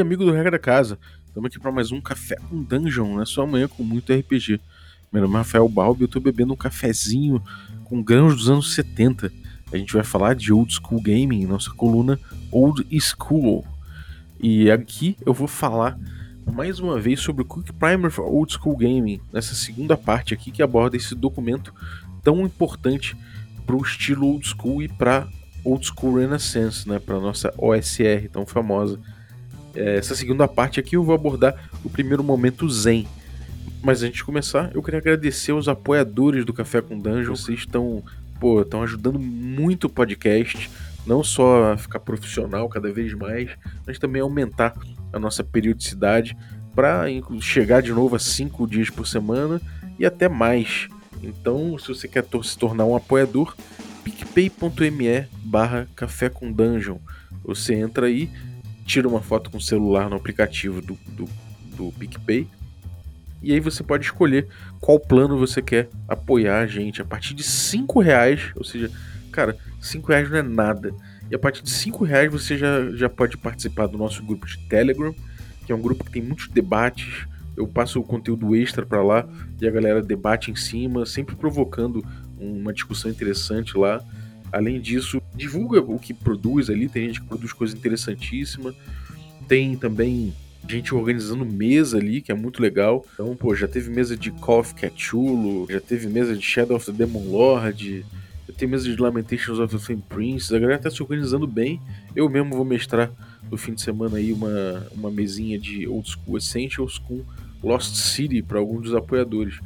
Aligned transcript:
dia, 0.00 0.02
amigo 0.02 0.24
do 0.24 0.32
Regra 0.32 0.52
da 0.52 0.58
Casa. 0.58 0.98
Estamos 1.26 1.48
aqui 1.48 1.58
para 1.58 1.70
mais 1.70 1.92
um 1.92 2.00
Café 2.00 2.36
com 2.48 2.62
Dungeon, 2.62 3.16
na 3.16 3.26
sua 3.26 3.46
manhã 3.46 3.68
com 3.68 3.82
muito 3.82 4.12
RPG. 4.12 4.58
Meu 5.12 5.22
nome 5.22 5.34
é 5.34 5.38
Rafael 5.38 5.68
Balbi 5.68 6.00
e 6.00 6.04
eu 6.04 6.06
estou 6.06 6.22
bebendo 6.22 6.54
um 6.54 6.56
cafezinho 6.56 7.42
com 7.84 8.02
grãos 8.02 8.34
dos 8.34 8.48
anos 8.48 8.74
70. 8.74 9.30
A 9.70 9.76
gente 9.76 9.92
vai 9.92 10.02
falar 10.02 10.34
de 10.34 10.52
Old 10.52 10.72
School 10.72 11.02
Gaming, 11.02 11.44
nossa 11.44 11.70
coluna 11.70 12.18
Old 12.50 12.86
School. 12.98 13.66
E 14.40 14.70
aqui 14.70 15.16
eu 15.24 15.34
vou 15.34 15.46
falar 15.46 15.98
mais 16.50 16.80
uma 16.80 16.98
vez 16.98 17.20
sobre 17.20 17.42
o 17.42 17.44
Quick 17.44 17.72
Primer 17.74 18.10
for 18.10 18.24
Old 18.24 18.54
School 18.54 18.76
Gaming, 18.76 19.20
nessa 19.30 19.54
segunda 19.54 19.98
parte 19.98 20.32
aqui 20.32 20.50
que 20.50 20.62
aborda 20.62 20.96
esse 20.96 21.14
documento 21.14 21.74
tão 22.22 22.40
importante 22.40 23.14
para 23.66 23.76
o 23.76 23.82
estilo 23.82 24.26
Old 24.26 24.48
School 24.48 24.82
e 24.82 24.88
para 24.88 25.28
Old 25.62 25.86
School 25.86 26.20
Renaissance, 26.20 26.88
né, 26.88 26.98
para 26.98 27.20
nossa 27.20 27.52
OSR 27.58 28.30
tão 28.32 28.46
famosa. 28.46 28.98
É, 29.74 29.96
essa 29.96 30.14
segunda 30.14 30.48
parte 30.48 30.80
aqui 30.80 30.96
eu 30.96 31.04
vou 31.04 31.14
abordar 31.14 31.70
o 31.84 31.90
primeiro 31.90 32.22
momento 32.22 32.68
Zen. 32.68 33.06
Mas 33.82 34.02
antes 34.02 34.18
de 34.18 34.24
começar, 34.24 34.70
eu 34.74 34.82
queria 34.82 35.00
agradecer 35.00 35.52
aos 35.52 35.68
apoiadores 35.68 36.44
do 36.44 36.52
Café 36.52 36.82
com 36.82 36.98
Dungeon. 36.98 37.34
Vocês 37.34 37.60
estão, 37.60 38.02
pô, 38.38 38.60
estão 38.60 38.82
ajudando 38.82 39.18
muito 39.18 39.84
o 39.84 39.90
podcast, 39.90 40.70
não 41.06 41.24
só 41.24 41.72
a 41.72 41.76
ficar 41.78 42.00
profissional 42.00 42.68
cada 42.68 42.92
vez 42.92 43.14
mais, 43.14 43.50
mas 43.86 43.98
também 43.98 44.20
aumentar 44.20 44.74
a 45.12 45.18
nossa 45.18 45.42
periodicidade 45.42 46.36
para 46.74 47.04
chegar 47.40 47.80
de 47.80 47.92
novo 47.92 48.16
a 48.16 48.18
cinco 48.18 48.66
dias 48.66 48.90
por 48.90 49.06
semana 49.06 49.60
e 49.98 50.04
até 50.04 50.28
mais. 50.28 50.88
Então, 51.22 51.78
se 51.78 51.88
você 51.88 52.06
quer 52.06 52.24
se 52.42 52.58
tornar 52.58 52.84
um 52.84 52.96
apoiador, 52.96 53.54
picpay.me 54.04 55.26
barra 55.42 55.88
café 55.96 56.28
com 56.28 56.52
dungeon. 56.52 56.98
Você 57.44 57.74
entra 57.74 58.06
aí, 58.06 58.30
tira 58.90 59.06
uma 59.06 59.22
foto 59.22 59.50
com 59.50 59.58
o 59.58 59.60
celular 59.60 60.10
no 60.10 60.16
aplicativo 60.16 60.80
do, 60.80 60.98
do, 61.06 61.28
do 61.76 61.92
PicPay 61.92 62.48
e 63.42 63.52
aí 63.52 63.60
você 63.60 63.82
pode 63.82 64.04
escolher 64.04 64.48
qual 64.80 64.98
plano 64.98 65.38
você 65.38 65.62
quer 65.62 65.88
apoiar 66.06 66.60
a 66.60 66.66
gente. 66.66 67.00
A 67.00 67.04
partir 67.04 67.32
de 67.34 67.42
5 67.42 68.00
reais, 68.00 68.50
ou 68.54 68.64
seja, 68.64 68.90
cara, 69.32 69.56
5 69.80 70.08
reais 70.08 70.28
não 70.28 70.38
é 70.38 70.42
nada. 70.42 70.92
E 71.30 71.34
a 71.34 71.38
partir 71.38 71.62
de 71.62 71.70
5 71.70 72.04
reais 72.04 72.30
você 72.30 72.58
já, 72.58 72.90
já 72.92 73.08
pode 73.08 73.38
participar 73.38 73.86
do 73.86 73.96
nosso 73.96 74.22
grupo 74.22 74.46
de 74.46 74.58
Telegram, 74.68 75.14
que 75.64 75.72
é 75.72 75.74
um 75.74 75.80
grupo 75.80 76.04
que 76.04 76.10
tem 76.10 76.22
muitos 76.22 76.48
debates. 76.48 77.26
Eu 77.56 77.66
passo 77.66 78.00
o 78.00 78.04
conteúdo 78.04 78.54
extra 78.54 78.84
para 78.84 79.02
lá 79.02 79.26
e 79.60 79.66
a 79.66 79.70
galera 79.70 80.02
debate 80.02 80.50
em 80.50 80.56
cima, 80.56 81.06
sempre 81.06 81.34
provocando 81.34 82.04
uma 82.38 82.72
discussão 82.72 83.10
interessante 83.10 83.76
lá. 83.76 84.04
Além 84.52 84.80
disso, 84.80 85.22
divulga 85.34 85.80
o 85.80 85.98
que 85.98 86.12
produz 86.12 86.68
ali, 86.68 86.88
tem 86.88 87.06
gente 87.06 87.20
que 87.20 87.26
produz 87.26 87.52
coisa 87.52 87.76
interessantíssima. 87.76 88.74
Tem 89.46 89.76
também 89.76 90.32
gente 90.68 90.94
organizando 90.94 91.44
mesa 91.44 91.98
ali, 91.98 92.20
que 92.20 92.30
é 92.30 92.34
muito 92.34 92.62
legal. 92.62 93.04
Então, 93.14 93.34
pô, 93.36 93.54
já 93.54 93.66
teve 93.66 93.90
mesa 93.90 94.16
de 94.16 94.30
Call 94.30 94.60
of 94.60 94.74
já 95.68 95.80
teve 95.80 96.08
mesa 96.08 96.36
de 96.36 96.42
Shadow 96.42 96.76
of 96.76 96.86
the 96.86 96.92
Demon 96.92 97.30
Lord, 97.30 98.04
já 98.48 98.54
tem 98.54 98.68
mesa 98.68 98.84
de 98.84 98.96
Lamentations 98.96 99.58
of 99.58 99.74
the 99.74 99.82
Flame 99.82 100.02
Prince. 100.08 100.54
A 100.54 100.58
galera 100.58 100.78
tá 100.78 100.90
se 100.90 101.02
organizando 101.02 101.46
bem. 101.46 101.80
Eu 102.14 102.28
mesmo 102.28 102.54
vou 102.54 102.64
mestrar 102.64 103.10
no 103.50 103.56
fim 103.56 103.74
de 103.74 103.80
semana 103.80 104.18
aí 104.18 104.32
uma, 104.32 104.86
uma 104.92 105.10
mesinha 105.10 105.58
de 105.58 105.86
Old 105.86 106.08
School 106.08 106.38
Essentials 106.38 106.98
com 106.98 107.24
Lost 107.62 107.94
City 107.94 108.42
para 108.42 108.58
alguns 108.58 108.82
dos 108.82 108.94
apoiadores. 108.94 109.58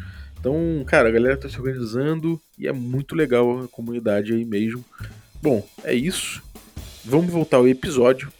Então, 0.45 0.85
cara, 0.85 1.09
a 1.09 1.11
galera 1.11 1.39
tá 1.39 1.49
se 1.49 1.59
organizando 1.59 2.39
e 2.59 2.69
é 2.69 2.73
muito 2.73 3.15
legal 3.15 3.65
a 3.65 3.69
comunidade 3.69 4.35
aí 4.35 4.45
mesmo. 4.45 4.85
Bom, 5.41 5.67
é 5.83 5.95
isso. 5.95 6.43
Vamos 7.03 7.33
voltar 7.33 7.57
ao 7.57 7.67
episódio. 7.67 8.31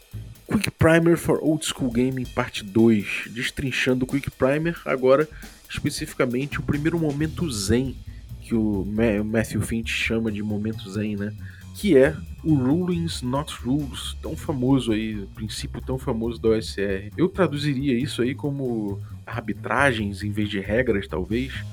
Quick 0.47 0.71
Primer 0.73 1.17
for 1.17 1.39
Old 1.43 1.65
School 1.65 1.91
Gaming 1.91 2.27
Parte 2.27 2.63
2. 2.63 3.29
Destrinchando 3.31 4.05
o 4.05 4.07
Quick 4.07 4.31
Primer, 4.33 4.79
agora 4.85 5.27
especificamente 5.67 6.61
o 6.61 6.63
primeiro 6.63 6.99
momento 6.99 7.51
zen, 7.51 7.97
que 8.43 8.55
o 8.55 8.85
Matthew 9.25 9.63
Finch 9.63 9.91
chama 9.91 10.31
de 10.31 10.43
momento 10.43 10.91
zen, 10.91 11.17
né? 11.17 11.33
Que 11.75 11.97
é 11.97 12.15
o 12.45 12.55
Rulings 12.55 13.23
Not 13.23 13.51
Rules, 13.63 14.15
tão 14.21 14.37
famoso 14.37 14.93
aí, 14.93 15.27
princípio 15.35 15.81
tão 15.81 15.97
famoso 15.97 16.39
da 16.39 16.51
OSR. 16.51 17.11
Eu 17.17 17.31
traduziria 17.31 17.99
isso 17.99 18.21
aí 18.21 18.35
como 18.35 19.01
arbitragens 19.25 20.23
em 20.23 20.31
vez 20.31 20.51
de 20.51 20.61
regras, 20.61 21.09
talvez 21.09 21.65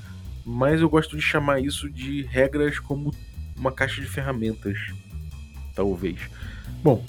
mas 0.44 0.80
eu 0.80 0.88
gosto 0.88 1.16
de 1.16 1.22
chamar 1.22 1.60
isso 1.60 1.88
de 1.90 2.22
regras 2.22 2.78
como 2.78 3.12
uma 3.56 3.72
caixa 3.72 4.00
de 4.00 4.06
ferramentas, 4.06 4.78
talvez. 5.74 6.18
Bom, 6.82 7.04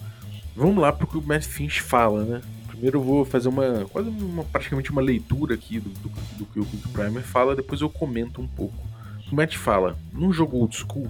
vamos 0.56 0.78
lá 0.78 0.92
para 0.92 1.06
o 1.06 1.08
que 1.08 1.18
o 1.18 1.22
Matt 1.22 1.46
Finch 1.46 1.82
fala, 1.82 2.24
né? 2.24 2.42
Primeiro 2.68 3.00
eu 3.00 3.04
vou 3.04 3.26
fazer 3.26 3.50
uma 3.50 3.86
quase 3.92 4.10
uma, 4.10 4.44
praticamente 4.44 4.92
uma 4.92 5.02
leitura 5.02 5.56
aqui 5.56 5.80
do, 5.80 5.90
do, 5.90 6.10
do 6.38 6.46
que 6.46 6.60
o 6.60 6.66
Quick 6.66 6.90
Primer 6.90 7.24
fala, 7.24 7.56
depois 7.56 7.82
eu 7.82 7.90
comento 7.90 8.42
um 8.42 8.48
pouco. 8.48 8.88
O 9.32 9.36
Matt 9.36 9.56
fala, 9.56 9.98
num 10.12 10.32
jogo 10.32 10.58
old 10.58 10.76
school, 10.76 11.10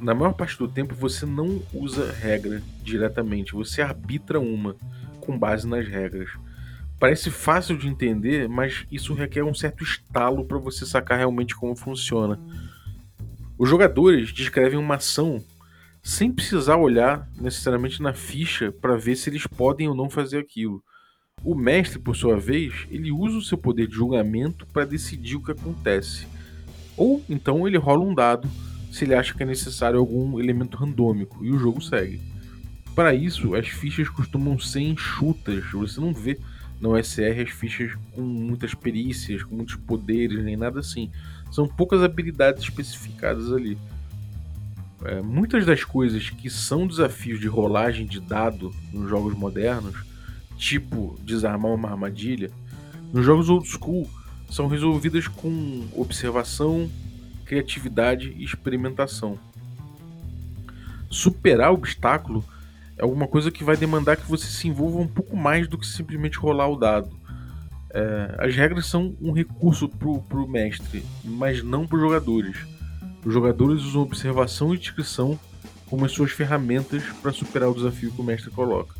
na 0.00 0.14
maior 0.14 0.32
parte 0.32 0.56
do 0.56 0.68
tempo 0.68 0.94
você 0.94 1.26
não 1.26 1.60
usa 1.72 2.12
regra 2.12 2.62
diretamente, 2.82 3.52
você 3.52 3.82
arbitra 3.82 4.38
uma 4.38 4.76
com 5.20 5.36
base 5.36 5.66
nas 5.66 5.86
regras. 5.86 6.30
Parece 6.98 7.30
fácil 7.30 7.76
de 7.76 7.86
entender, 7.86 8.48
mas 8.48 8.84
isso 8.90 9.14
requer 9.14 9.44
um 9.44 9.54
certo 9.54 9.84
estalo 9.84 10.44
para 10.44 10.58
você 10.58 10.84
sacar 10.84 11.18
realmente 11.18 11.54
como 11.54 11.76
funciona. 11.76 12.40
Os 13.56 13.68
jogadores 13.68 14.32
descrevem 14.32 14.78
uma 14.78 14.96
ação 14.96 15.42
sem 16.02 16.32
precisar 16.32 16.76
olhar 16.76 17.28
necessariamente 17.40 18.02
na 18.02 18.14
ficha 18.14 18.72
para 18.72 18.96
ver 18.96 19.14
se 19.16 19.30
eles 19.30 19.46
podem 19.46 19.88
ou 19.88 19.94
não 19.94 20.10
fazer 20.10 20.38
aquilo. 20.38 20.82
O 21.44 21.54
mestre, 21.54 22.00
por 22.00 22.16
sua 22.16 22.36
vez, 22.36 22.86
ele 22.90 23.12
usa 23.12 23.36
o 23.36 23.42
seu 23.42 23.56
poder 23.56 23.86
de 23.86 23.94
julgamento 23.94 24.66
para 24.66 24.84
decidir 24.84 25.36
o 25.36 25.42
que 25.42 25.52
acontece. 25.52 26.26
Ou 26.96 27.22
então 27.28 27.66
ele 27.66 27.78
rola 27.78 28.04
um 28.04 28.14
dado 28.14 28.48
se 28.90 29.04
ele 29.04 29.14
acha 29.14 29.34
que 29.34 29.42
é 29.42 29.46
necessário 29.46 30.00
algum 30.00 30.40
elemento 30.40 30.76
randômico 30.76 31.44
e 31.44 31.52
o 31.52 31.58
jogo 31.58 31.80
segue. 31.80 32.20
Para 32.94 33.14
isso, 33.14 33.54
as 33.54 33.68
fichas 33.68 34.08
costumam 34.08 34.58
ser 34.58 34.80
enxutas, 34.80 35.64
você 35.70 36.00
não 36.00 36.12
vê 36.12 36.36
no 36.80 36.96
SR 36.96 37.42
as 37.42 37.50
fichas 37.50 37.92
com 38.12 38.20
muitas 38.20 38.74
perícias, 38.74 39.42
com 39.42 39.56
muitos 39.56 39.74
poderes, 39.76 40.42
nem 40.44 40.56
nada 40.56 40.80
assim. 40.80 41.10
São 41.50 41.66
poucas 41.66 42.02
habilidades 42.02 42.62
especificadas 42.62 43.52
ali. 43.52 43.76
É, 45.04 45.20
muitas 45.22 45.64
das 45.64 45.84
coisas 45.84 46.28
que 46.28 46.50
são 46.50 46.86
desafios 46.86 47.40
de 47.40 47.46
rolagem 47.46 48.06
de 48.06 48.20
dado 48.20 48.74
nos 48.92 49.08
jogos 49.08 49.34
modernos, 49.34 49.96
tipo 50.56 51.18
desarmar 51.22 51.72
uma 51.72 51.90
armadilha, 51.90 52.50
nos 53.12 53.24
jogos 53.24 53.48
old 53.48 53.66
school 53.66 54.08
são 54.50 54.66
resolvidas 54.66 55.28
com 55.28 55.86
observação, 55.94 56.90
criatividade 57.44 58.34
e 58.36 58.44
experimentação. 58.44 59.38
Superar 61.10 61.70
o 61.70 61.74
obstáculo 61.74 62.44
é 62.98 63.02
alguma 63.02 63.28
coisa 63.28 63.50
que 63.50 63.62
vai 63.62 63.76
demandar 63.76 64.16
que 64.16 64.28
você 64.28 64.46
se 64.46 64.66
envolva 64.66 64.98
um 64.98 65.06
pouco 65.06 65.36
mais 65.36 65.68
do 65.68 65.78
que 65.78 65.86
simplesmente 65.86 66.36
rolar 66.36 66.68
o 66.68 66.76
dado. 66.76 67.08
É, 67.90 68.34
as 68.38 68.54
regras 68.54 68.86
são 68.86 69.16
um 69.20 69.32
recurso 69.32 69.88
pro, 69.88 70.20
pro 70.22 70.48
mestre, 70.48 71.04
mas 71.24 71.62
não 71.62 71.86
para 71.86 71.96
os 71.96 72.02
jogadores. 72.02 72.56
Os 73.24 73.32
jogadores 73.32 73.82
usam 73.82 74.02
observação 74.02 74.74
e 74.74 74.78
descrição 74.78 75.38
como 75.86 76.04
as 76.04 76.12
suas 76.12 76.32
ferramentas 76.32 77.02
para 77.22 77.32
superar 77.32 77.70
o 77.70 77.74
desafio 77.74 78.10
que 78.10 78.20
o 78.20 78.24
mestre 78.24 78.50
coloca. 78.50 78.94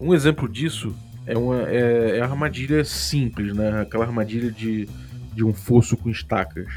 Um 0.00 0.14
exemplo 0.14 0.48
disso 0.48 0.94
é, 1.26 1.36
uma, 1.36 1.68
é, 1.68 2.18
é 2.18 2.20
a 2.20 2.24
armadilha 2.24 2.84
simples, 2.84 3.54
né? 3.54 3.82
aquela 3.82 4.04
armadilha 4.04 4.50
de, 4.50 4.88
de 5.34 5.44
um 5.44 5.52
fosso 5.52 5.96
com 5.96 6.08
estacas. 6.08 6.68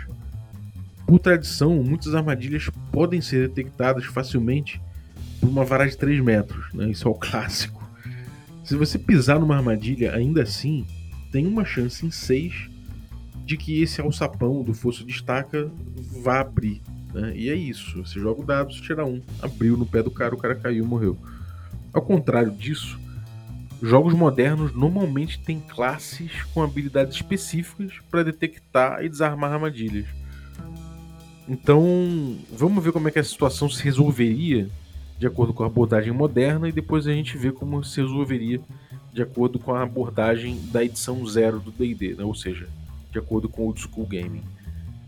Por 1.05 1.19
tradição, 1.19 1.75
muitas 1.83 2.13
armadilhas 2.15 2.69
podem 2.91 3.21
ser 3.21 3.47
detectadas 3.47 4.05
facilmente 4.05 4.81
por 5.39 5.49
uma 5.49 5.63
vara 5.63 5.87
de 5.87 5.97
3 5.97 6.23
metros, 6.23 6.73
né? 6.73 6.89
Isso 6.89 7.07
é 7.07 7.11
o 7.11 7.15
clássico. 7.15 7.85
Se 8.63 8.75
você 8.75 8.99
pisar 8.99 9.39
numa 9.39 9.55
armadilha, 9.55 10.13
ainda 10.13 10.41
assim, 10.41 10.85
tem 11.31 11.47
uma 11.47 11.63
chance 11.63 12.05
em 12.05 12.11
6 12.11 12.69
de 13.45 13.55
que 13.55 13.81
esse 13.81 14.01
alçapão 14.01 14.61
do 14.61 14.73
fosso 14.73 15.05
de 15.05 15.11
estaca 15.11 15.71
vá 16.21 16.41
abrir. 16.41 16.81
Né? 17.13 17.33
E 17.35 17.49
é 17.49 17.55
isso. 17.55 18.03
Você 18.03 18.19
joga 18.19 18.41
o 18.41 18.45
dado, 18.45 18.73
você 18.73 18.81
tira 18.81 19.05
um. 19.05 19.21
Abriu 19.41 19.77
no 19.77 19.85
pé 19.85 20.03
do 20.03 20.11
cara, 20.11 20.35
o 20.35 20.37
cara 20.37 20.53
caiu 20.53 20.85
morreu. 20.85 21.17
Ao 21.93 22.01
contrário 22.01 22.51
disso, 22.51 22.99
jogos 23.81 24.13
modernos 24.13 24.73
normalmente 24.73 25.39
têm 25.39 25.59
classes 25.61 26.43
com 26.53 26.61
habilidades 26.61 27.15
específicas 27.15 27.93
para 28.11 28.23
detectar 28.23 29.03
e 29.03 29.09
desarmar 29.09 29.53
armadilhas. 29.53 30.07
Então, 31.47 32.37
vamos 32.51 32.83
ver 32.83 32.91
como 32.91 33.07
é 33.07 33.11
que 33.11 33.19
a 33.19 33.23
situação 33.23 33.69
se 33.69 33.81
resolveria 33.81 34.69
de 35.17 35.25
acordo 35.25 35.53
com 35.53 35.63
a 35.63 35.67
abordagem 35.67 36.11
moderna 36.11 36.69
e 36.69 36.71
depois 36.71 37.07
a 37.07 37.11
gente 37.11 37.37
vê 37.37 37.51
como 37.51 37.83
se 37.83 38.01
resolveria 38.01 38.61
de 39.11 39.21
acordo 39.21 39.57
com 39.57 39.73
a 39.73 39.81
abordagem 39.81 40.59
da 40.71 40.83
edição 40.83 41.25
zero 41.25 41.59
do 41.59 41.71
D&D, 41.71 42.15
né? 42.15 42.23
ou 42.23 42.35
seja, 42.35 42.69
de 43.11 43.17
acordo 43.17 43.49
com 43.49 43.63
o 43.63 43.65
Old 43.65 43.81
School 43.81 44.05
Gaming. 44.05 44.43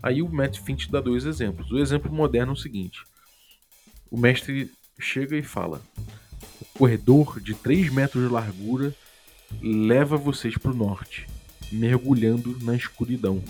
Aí 0.02 0.20
o 0.22 0.28
Matt 0.28 0.58
Finch 0.58 0.90
dá 0.90 1.00
dois 1.00 1.24
exemplos. 1.24 1.70
O 1.70 1.78
exemplo 1.78 2.12
moderno 2.12 2.52
é 2.52 2.54
o 2.54 2.58
seguinte: 2.58 3.04
o 4.10 4.16
mestre 4.16 4.70
chega 4.98 5.36
e 5.36 5.42
fala: 5.42 5.80
o 6.60 6.78
corredor 6.78 7.40
de 7.40 7.54
3 7.54 7.92
metros 7.92 8.24
de 8.24 8.32
largura 8.32 8.94
leva 9.62 10.16
vocês 10.16 10.56
para 10.56 10.70
o 10.70 10.76
norte, 10.76 11.26
mergulhando 11.70 12.58
na 12.62 12.74
escuridão. 12.74 13.42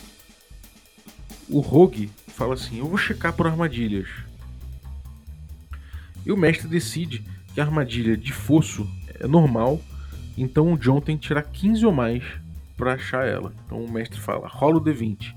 O 1.48 1.60
Rogue 1.60 2.10
fala 2.28 2.54
assim: 2.54 2.80
Eu 2.80 2.86
vou 2.86 2.98
checar 2.98 3.32
por 3.32 3.46
armadilhas. 3.46 4.08
E 6.24 6.32
o 6.32 6.36
mestre 6.36 6.68
decide 6.68 7.24
que 7.54 7.60
a 7.60 7.64
armadilha 7.64 8.16
de 8.16 8.32
fosso 8.32 8.88
é 9.18 9.26
normal, 9.26 9.80
então 10.36 10.72
o 10.72 10.78
John 10.78 11.00
tem 11.00 11.16
que 11.16 11.26
tirar 11.26 11.42
15 11.42 11.84
ou 11.86 11.92
mais 11.92 12.24
para 12.76 12.94
achar 12.94 13.26
ela. 13.26 13.52
Então 13.66 13.84
o 13.84 13.90
mestre 13.90 14.18
fala: 14.18 14.48
rola 14.48 14.78
o 14.78 14.80
D20. 14.80 15.34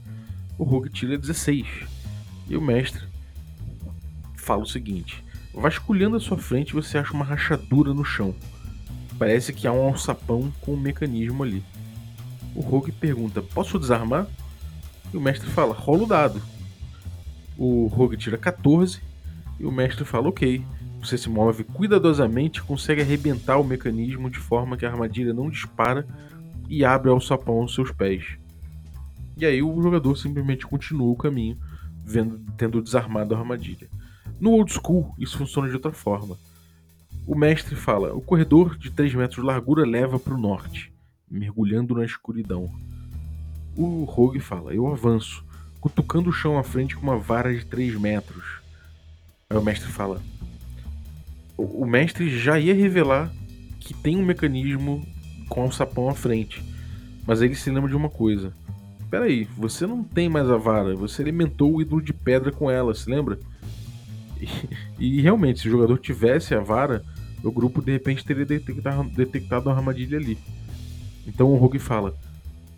O 0.57 0.63
Rogue 0.63 0.89
tira 0.89 1.17
16. 1.17 1.67
E 2.47 2.55
o 2.55 2.61
mestre 2.61 3.03
fala 4.35 4.63
o 4.63 4.67
seguinte: 4.67 5.23
vasculhando 5.53 6.15
a 6.15 6.19
sua 6.19 6.37
frente, 6.37 6.73
você 6.73 6.97
acha 6.97 7.13
uma 7.13 7.25
rachadura 7.25 7.93
no 7.93 8.05
chão. 8.05 8.33
Parece 9.17 9.53
que 9.53 9.67
há 9.67 9.71
um 9.71 9.87
alçapão 9.87 10.53
com 10.61 10.73
um 10.73 10.79
mecanismo 10.79 11.43
ali. 11.43 11.63
O 12.55 12.61
Rogue 12.61 12.91
pergunta: 12.91 13.41
Posso 13.41 13.79
desarmar? 13.79 14.27
E 15.13 15.17
o 15.17 15.21
mestre 15.21 15.49
fala: 15.49 15.73
Rola 15.73 16.03
o 16.03 16.07
dado. 16.07 16.41
O 17.57 17.87
Rogue 17.87 18.17
tira 18.17 18.37
14 18.37 19.01
e 19.59 19.65
o 19.65 19.71
mestre 19.71 20.05
fala: 20.05 20.29
Ok. 20.29 20.63
Você 21.03 21.17
se 21.17 21.29
move 21.29 21.65
cuidadosamente 21.65 22.59
e 22.59 22.63
consegue 22.63 23.01
arrebentar 23.01 23.57
o 23.57 23.63
mecanismo 23.63 24.29
de 24.29 24.39
forma 24.39 24.77
que 24.77 24.85
a 24.85 24.89
armadilha 24.89 25.33
não 25.33 25.49
dispara 25.49 26.07
e 26.69 26.85
abre 26.85 27.09
o 27.09 27.13
alçapão 27.13 27.55
aos 27.55 27.75
seus 27.75 27.91
pés. 27.91 28.37
E 29.35 29.45
aí 29.45 29.61
o 29.61 29.81
jogador 29.81 30.15
simplesmente 30.15 30.65
continua 30.65 31.11
o 31.11 31.17
caminho, 31.17 31.57
vendo, 32.05 32.39
tendo 32.55 32.81
desarmado 32.81 33.35
a 33.35 33.37
armadilha. 33.37 33.89
No 34.39 34.51
old 34.51 34.71
school, 34.71 35.13
isso 35.19 35.37
funciona 35.37 35.67
de 35.67 35.73
outra 35.73 35.91
forma. 35.91 36.37
O 37.27 37.35
mestre 37.35 37.75
fala: 37.75 38.13
o 38.13 38.21
corredor 38.21 38.77
de 38.77 38.89
3 38.89 39.13
metros 39.13 39.41
de 39.41 39.45
largura 39.45 39.85
leva 39.85 40.17
para 40.17 40.33
o 40.33 40.37
norte, 40.37 40.93
mergulhando 41.29 41.95
na 41.95 42.05
escuridão. 42.05 42.71
O 43.75 44.05
rogue 44.05 44.39
fala: 44.39 44.73
eu 44.73 44.87
avanço, 44.87 45.43
cutucando 45.81 46.29
o 46.29 46.33
chão 46.33 46.57
à 46.57 46.63
frente 46.63 46.95
com 46.95 47.03
uma 47.03 47.17
vara 47.17 47.53
de 47.53 47.65
3 47.65 47.99
metros. 47.99 48.62
Aí 49.53 49.59
o 49.59 49.61
mestre 49.61 49.87
fala: 49.87 50.19
o 51.55 51.85
mestre 51.85 52.27
já 52.39 52.59
ia 52.59 52.73
revelar 52.73 53.31
que 53.79 53.93
tem 53.93 54.17
um 54.17 54.25
mecanismo 54.25 55.05
com 55.47 55.65
o 55.65 55.71
sapão 55.71 56.09
à 56.09 56.15
frente, 56.15 56.63
mas 57.27 57.39
ele 57.39 57.53
se 57.53 57.69
lembra 57.69 57.87
de 57.87 57.95
uma 57.95 58.09
coisa. 58.09 58.51
Peraí, 59.11 59.47
você 59.55 59.85
não 59.85 60.03
tem 60.03 60.27
mais 60.27 60.49
a 60.49 60.57
vara, 60.57 60.95
você 60.95 61.21
alimentou 61.21 61.75
o 61.75 61.81
ídolo 61.83 62.01
de 62.01 62.11
pedra 62.11 62.51
com 62.51 62.71
ela, 62.71 62.95
se 62.95 63.07
lembra? 63.07 63.37
E, 64.41 65.19
e 65.19 65.21
realmente, 65.21 65.59
se 65.59 65.67
o 65.67 65.71
jogador 65.71 65.99
tivesse 65.99 66.55
a 66.55 66.59
vara, 66.59 67.03
o 67.43 67.51
grupo 67.51 67.79
de 67.79 67.91
repente 67.91 68.25
teria 68.25 68.45
detectado, 68.47 69.07
detectado 69.11 69.69
armadilha 69.69 70.17
ali. 70.17 70.35
Então 71.27 71.51
o 71.51 71.57
Rogue 71.57 71.77
fala: 71.77 72.15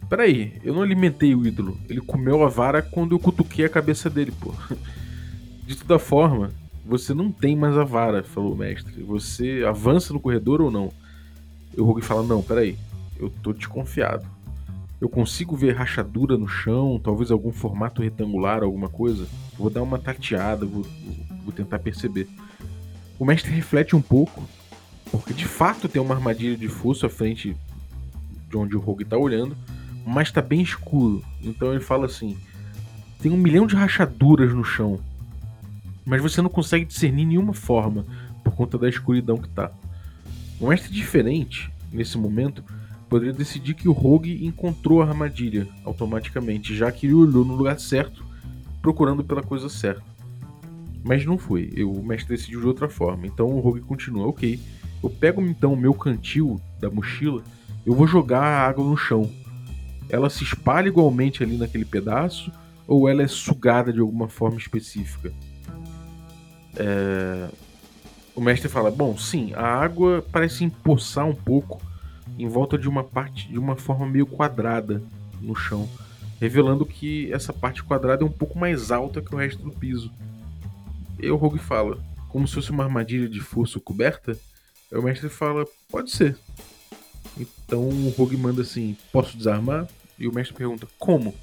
Peraí, 0.10 0.60
eu 0.62 0.74
não 0.74 0.82
alimentei 0.82 1.34
o 1.34 1.48
ídolo, 1.48 1.80
ele 1.88 2.02
comeu 2.02 2.44
a 2.44 2.50
vara 2.50 2.82
quando 2.82 3.16
eu 3.16 3.20
cutuquei 3.20 3.64
a 3.64 3.70
cabeça 3.70 4.10
dele, 4.10 4.34
pô. 4.42 4.54
De 5.66 5.76
toda 5.78 5.98
forma, 5.98 6.52
você 6.86 7.14
não 7.14 7.32
tem 7.32 7.56
mais 7.56 7.76
a 7.78 7.84
vara, 7.84 8.24
falou 8.24 8.54
o 8.54 8.58
mestre. 8.58 9.02
Você 9.04 9.64
avança 9.68 10.14
no 10.14 10.20
corredor 10.20 10.62
ou 10.62 10.70
não? 10.70 10.92
E 11.76 11.82
o 11.82 11.86
Rogue 11.86 12.02
fala: 12.02 12.22
Não, 12.24 12.42
peraí, 12.42 12.78
eu 13.18 13.30
tô 13.42 13.52
desconfiado. 13.52 14.26
Eu 15.02 15.10
consigo 15.10 15.56
ver 15.56 15.76
rachadura 15.76 16.38
no 16.38 16.48
chão, 16.48 17.00
talvez 17.04 17.32
algum 17.32 17.52
formato 17.52 18.02
retangular, 18.02 18.64
alguma 18.64 18.88
coisa. 18.88 19.28
Vou 19.58 19.70
dar 19.70 19.82
uma 19.82 20.00
tateada, 20.00 20.66
vou, 20.66 20.86
vou 21.44 21.52
tentar 21.52 21.80
perceber. 21.80 22.28
O 23.20 23.26
mestre 23.26 23.52
reflete 23.52 23.96
um 23.96 24.02
pouco, 24.02 24.44
porque 25.12 25.34
de 25.34 25.46
fato 25.46 25.90
tem 25.90 26.02
uma 26.02 26.16
armadilha 26.16 26.56
de 26.56 26.68
fosso 26.68 27.06
à 27.06 27.10
frente 27.10 27.56
de 28.50 28.58
onde 28.58 28.76
o 28.76 28.80
Rogue 28.80 29.04
está 29.04 29.18
olhando, 29.18 29.56
mas 30.06 30.28
está 30.28 30.42
bem 30.42 30.62
escuro. 30.62 31.24
Então 31.42 31.72
ele 31.72 31.82
fala 31.82 32.06
assim: 32.06 32.38
tem 33.22 33.32
um 33.32 33.38
milhão 33.38 33.66
de 33.68 33.76
rachaduras 33.76 34.54
no 34.54 34.64
chão, 34.64 35.00
mas 36.06 36.22
você 36.22 36.42
não 36.42 36.50
consegue 36.50 36.86
discernir 36.86 37.26
nenhuma 37.26 37.54
forma 37.54 38.06
por 38.44 38.54
conta 38.54 38.78
da 38.78 38.88
escuridão 38.88 39.38
que 39.38 39.50
tá. 39.50 39.72
O 40.60 40.68
mestre 40.68 40.92
diferente, 40.92 41.72
nesse 41.92 42.18
momento, 42.18 42.64
poderia 43.10 43.34
decidir 43.34 43.74
que 43.74 43.90
o 43.90 43.92
Rogue 43.92 44.46
encontrou 44.46 45.02
a 45.02 45.08
armadilha 45.08 45.68
automaticamente, 45.84 46.76
já 46.76 46.92
que 46.92 47.08
ele 47.08 47.14
olhou 47.14 47.44
no 47.44 47.56
lugar 47.56 47.80
certo, 47.80 48.24
procurando 48.82 49.24
pela 49.24 49.42
coisa 49.42 49.68
certa. 49.68 50.04
Mas 51.04 51.26
não 51.26 51.38
foi, 51.38 51.72
o 51.84 52.02
mestre 52.04 52.36
decidiu 52.36 52.62
de 52.62 52.68
outra 52.68 52.88
forma. 52.88 53.28
Então 53.28 53.48
o 53.48 53.60
Rogue 53.60 53.82
continua, 53.82 54.28
ok. 54.28 54.60
Eu 55.04 55.10
pego 55.10 55.42
então 55.42 55.74
o 55.74 55.78
meu 55.78 55.94
cantil 55.94 56.60
da 56.80 56.90
mochila, 56.90 57.44
eu 57.86 57.94
vou 57.94 58.08
jogar 58.08 58.42
a 58.42 58.68
água 58.68 58.84
no 58.84 58.98
chão. 58.98 59.30
Ela 60.10 60.30
se 60.30 60.44
espalha 60.44 60.88
igualmente 60.88 61.44
ali 61.44 61.58
naquele 61.58 61.86
pedaço, 61.86 62.52
ou 62.88 63.10
ela 63.10 63.24
é 63.24 63.28
sugada 63.28 63.92
de 63.92 64.00
alguma 64.00 64.28
forma 64.28 64.58
específica? 64.58 65.32
É... 66.76 67.50
O 68.36 68.42
mestre 68.42 68.68
fala: 68.68 68.92
Bom, 68.92 69.18
sim, 69.18 69.54
a 69.54 69.66
água 69.66 70.26
parece 70.32 70.64
empoçar 70.64 71.26
um 71.26 71.36
pouco 71.36 71.82
em 72.38 72.48
volta 72.48 72.78
de 72.78 72.90
uma 72.90 73.04
parte 73.04 73.48
de 73.48 73.58
uma 73.58 73.76
forma 73.76 74.06
meio 74.06 74.26
quadrada 74.26 75.02
no 75.42 75.56
chão, 75.56 75.88
revelando 76.40 76.86
que 76.86 77.32
essa 77.32 77.54
parte 77.54 77.84
quadrada 77.84 78.24
é 78.24 78.26
um 78.26 78.32
pouco 78.32 78.58
mais 78.58 78.92
alta 78.92 79.22
que 79.22 79.34
o 79.34 79.38
resto 79.38 79.64
do 79.64 79.72
piso. 79.72 80.12
E 81.20 81.30
o 81.30 81.36
Rogue 81.36 81.60
fala: 81.60 81.98
Como 82.30 82.48
se 82.48 82.56
fosse 82.56 82.72
uma 82.72 82.84
armadilha 82.84 83.30
de 83.30 83.40
força 83.40 83.80
coberta? 83.80 84.38
Aí 84.92 84.98
o 84.98 85.04
mestre 85.04 85.30
fala: 85.30 85.66
Pode 85.90 86.12
ser. 86.12 86.38
Então 87.38 87.88
o 87.88 88.14
Rogue 88.18 88.38
manda 88.38 88.62
assim: 88.62 88.98
Posso 89.12 89.38
desarmar? 89.38 89.88
E 90.20 90.28
o 90.28 90.34
mestre 90.34 90.56
pergunta: 90.56 90.88
Como? 91.00 91.34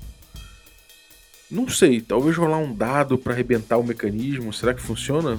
Não 1.53 1.69
sei, 1.69 2.01
talvez 2.01 2.35
rolar 2.35 2.57
um 2.57 2.75
dado 2.75 3.19
para 3.19 3.35
arrebentar 3.35 3.77
o 3.77 3.85
mecanismo. 3.85 4.55
Será 4.55 4.73
que 4.73 4.81
funciona? 4.81 5.35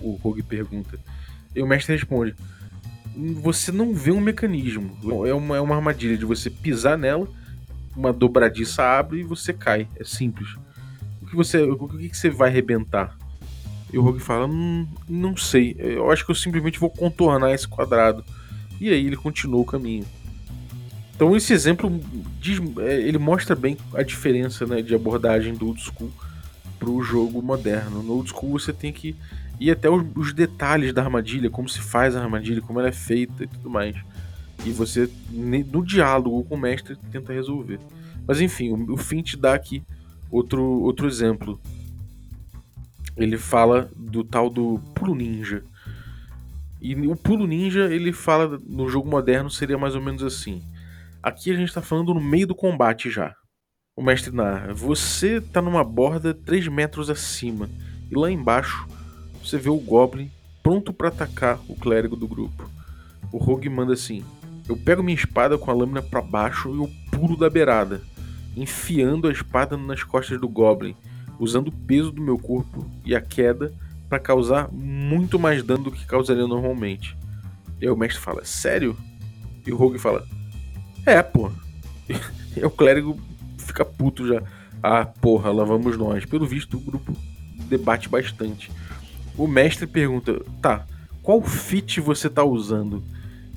O, 0.00 0.18
Rogue 0.22 0.42
pergunta. 0.42 0.98
E 1.54 1.60
o 1.62 1.66
mestre 1.66 1.94
responde: 1.94 2.34
Você 3.42 3.70
não 3.70 3.92
vê 3.92 4.10
um 4.12 4.20
mecanismo. 4.20 4.96
É 5.26 5.34
uma, 5.34 5.58
é 5.58 5.60
uma 5.60 5.76
armadilha 5.76 6.16
de 6.16 6.24
você 6.24 6.48
pisar 6.48 6.96
nela, 6.96 7.28
uma 7.94 8.14
dobradiça 8.14 8.82
abre 8.82 9.20
e 9.20 9.24
você 9.24 9.52
cai. 9.52 9.86
É 10.00 10.04
simples. 10.04 10.48
O 11.20 11.26
que 11.26 11.36
você, 11.36 11.60
o 11.60 11.86
que 11.86 12.16
você 12.16 12.30
vai 12.30 12.48
arrebentar? 12.48 13.14
E 13.92 13.98
o 13.98 14.02
Rogue 14.02 14.20
fala: 14.20 14.46
hum, 14.46 14.88
Não 15.06 15.36
sei. 15.36 15.76
Eu 15.78 16.10
acho 16.10 16.24
que 16.24 16.30
eu 16.30 16.34
simplesmente 16.34 16.80
vou 16.80 16.88
contornar 16.88 17.52
esse 17.52 17.68
quadrado. 17.68 18.24
E 18.80 18.88
aí 18.88 19.06
ele 19.06 19.16
continua 19.16 19.60
o 19.60 19.66
caminho. 19.66 20.06
Então 21.14 21.36
esse 21.36 21.52
exemplo 21.52 22.00
diz, 22.40 22.60
é, 22.80 23.00
ele 23.00 23.18
mostra 23.18 23.54
bem 23.54 23.76
a 23.94 24.02
diferença 24.02 24.66
né, 24.66 24.82
de 24.82 24.94
abordagem 24.94 25.54
do 25.54 25.68
old 25.68 25.80
school 25.80 26.10
para 26.78 26.90
o 26.90 27.02
jogo 27.02 27.40
moderno. 27.40 28.02
No 28.02 28.14
old 28.14 28.30
school 28.30 28.58
você 28.58 28.72
tem 28.72 28.92
que 28.92 29.14
ir 29.60 29.70
até 29.70 29.88
os, 29.88 30.04
os, 30.16 30.32
detalhes 30.32 30.92
da 30.92 31.02
armadilha, 31.02 31.48
como 31.48 31.68
se 31.68 31.80
faz 31.80 32.16
a 32.16 32.22
armadilha, 32.22 32.60
como 32.60 32.80
ela 32.80 32.88
é 32.88 32.92
feita 32.92 33.44
e 33.44 33.46
tudo 33.46 33.70
mais. 33.70 33.96
E 34.64 34.70
você, 34.70 35.08
no 35.30 35.84
diálogo 35.84 36.44
com 36.44 36.54
o 36.54 36.58
mestre, 36.58 36.96
tenta 37.10 37.32
resolver. 37.32 37.78
Mas 38.26 38.40
enfim, 38.40 38.70
o, 38.70 38.94
o 38.94 39.38
dá 39.38 39.54
aqui 39.54 39.82
outro, 40.30 40.62
outro 40.62 41.06
exemplo. 41.06 41.60
Ele 43.16 43.36
fala 43.36 43.90
do 43.96 44.24
tal 44.24 44.48
do 44.48 44.80
pulo 44.94 45.14
ninja. 45.14 45.62
E 46.80 46.94
o 47.06 47.14
pulo 47.14 47.46
ninja, 47.46 47.92
ele 47.92 48.12
fala 48.12 48.58
no 48.66 48.88
jogo 48.88 49.08
moderno 49.08 49.50
seria 49.50 49.78
mais 49.78 49.94
ou 49.94 50.02
menos 50.02 50.22
assim. 50.22 50.62
Aqui 51.22 51.52
a 51.52 51.54
gente 51.54 51.68
está 51.68 51.80
falando 51.80 52.12
no 52.12 52.20
meio 52.20 52.48
do 52.48 52.54
combate 52.54 53.08
já. 53.08 53.32
O 53.96 54.02
mestre 54.02 54.34
narra: 54.34 54.74
Você 54.74 55.36
está 55.36 55.62
numa 55.62 55.84
borda 55.84 56.34
3 56.34 56.66
metros 56.66 57.08
acima, 57.08 57.70
e 58.10 58.16
lá 58.16 58.28
embaixo 58.28 58.84
você 59.40 59.56
vê 59.56 59.70
o 59.70 59.76
Goblin 59.76 60.28
pronto 60.64 60.92
para 60.92 61.08
atacar 61.08 61.60
o 61.68 61.76
clérigo 61.76 62.16
do 62.16 62.26
grupo. 62.26 62.68
O 63.30 63.38
Rogue 63.38 63.68
manda 63.68 63.92
assim: 63.92 64.24
Eu 64.68 64.76
pego 64.76 65.00
minha 65.00 65.14
espada 65.14 65.56
com 65.56 65.70
a 65.70 65.74
lâmina 65.74 66.02
para 66.02 66.20
baixo 66.20 66.74
e 66.74 66.78
eu 66.78 66.90
pulo 67.12 67.36
da 67.36 67.48
beirada, 67.48 68.02
enfiando 68.56 69.28
a 69.28 69.32
espada 69.32 69.76
nas 69.76 70.02
costas 70.02 70.40
do 70.40 70.48
Goblin, 70.48 70.96
usando 71.38 71.68
o 71.68 71.72
peso 71.72 72.10
do 72.10 72.20
meu 72.20 72.36
corpo 72.36 72.84
e 73.04 73.14
a 73.14 73.20
queda 73.20 73.72
para 74.08 74.18
causar 74.18 74.72
muito 74.72 75.38
mais 75.38 75.62
dano 75.62 75.84
do 75.84 75.92
que 75.92 76.04
causaria 76.04 76.48
normalmente. 76.48 77.16
E 77.80 77.84
aí 77.84 77.90
o 77.92 77.96
mestre 77.96 78.20
fala: 78.20 78.44
Sério? 78.44 78.96
E 79.64 79.72
o 79.72 79.76
Rogue 79.76 80.00
fala: 80.00 80.26
é, 81.06 81.22
pô. 81.22 81.50
O 82.62 82.68
clérigo 82.68 83.18
fica 83.56 83.82
puto 83.82 84.28
já. 84.28 84.42
Ah, 84.82 85.06
porra, 85.06 85.50
lá 85.50 85.64
vamos 85.64 85.96
nós. 85.96 86.26
Pelo 86.26 86.46
visto, 86.46 86.76
o 86.76 86.80
grupo 86.80 87.16
debate 87.66 88.10
bastante. 88.10 88.70
O 89.36 89.46
mestre 89.46 89.86
pergunta: 89.86 90.42
tá, 90.60 90.84
qual 91.22 91.40
fit 91.40 92.00
você 92.00 92.28
tá 92.28 92.44
usando? 92.44 93.02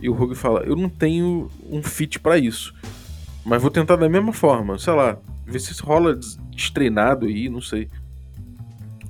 E 0.02 0.08
o 0.08 0.14
Rogue 0.14 0.36
fala: 0.36 0.62
eu 0.62 0.76
não 0.76 0.88
tenho 0.88 1.50
um 1.70 1.84
fit 1.84 2.20
para 2.20 2.38
isso. 2.38 2.74
Mas 3.44 3.62
vou 3.62 3.70
tentar 3.70 3.96
da 3.96 4.10
mesma 4.10 4.34
forma, 4.34 4.80
sei 4.80 4.94
lá, 4.94 5.18
ver 5.46 5.60
se 5.60 5.80
rola 5.82 6.18
destreinado 6.52 7.26
aí, 7.26 7.50
não 7.50 7.62
sei. 7.62 7.90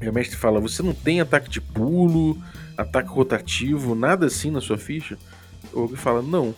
E 0.02 0.10
o 0.10 0.14
mestre 0.14 0.38
fala: 0.38 0.60
você 0.60 0.82
não 0.82 0.94
tem 0.94 1.22
ataque 1.22 1.50
de 1.50 1.62
pulo, 1.62 2.38
ataque 2.78 3.10
rotativo, 3.10 3.94
nada 3.94 4.26
assim 4.26 4.50
na 4.50 4.62
sua 4.62 4.78
ficha? 4.78 5.18
O 5.74 5.82
Rogue 5.82 5.96
fala: 5.96 6.22
não. 6.22 6.56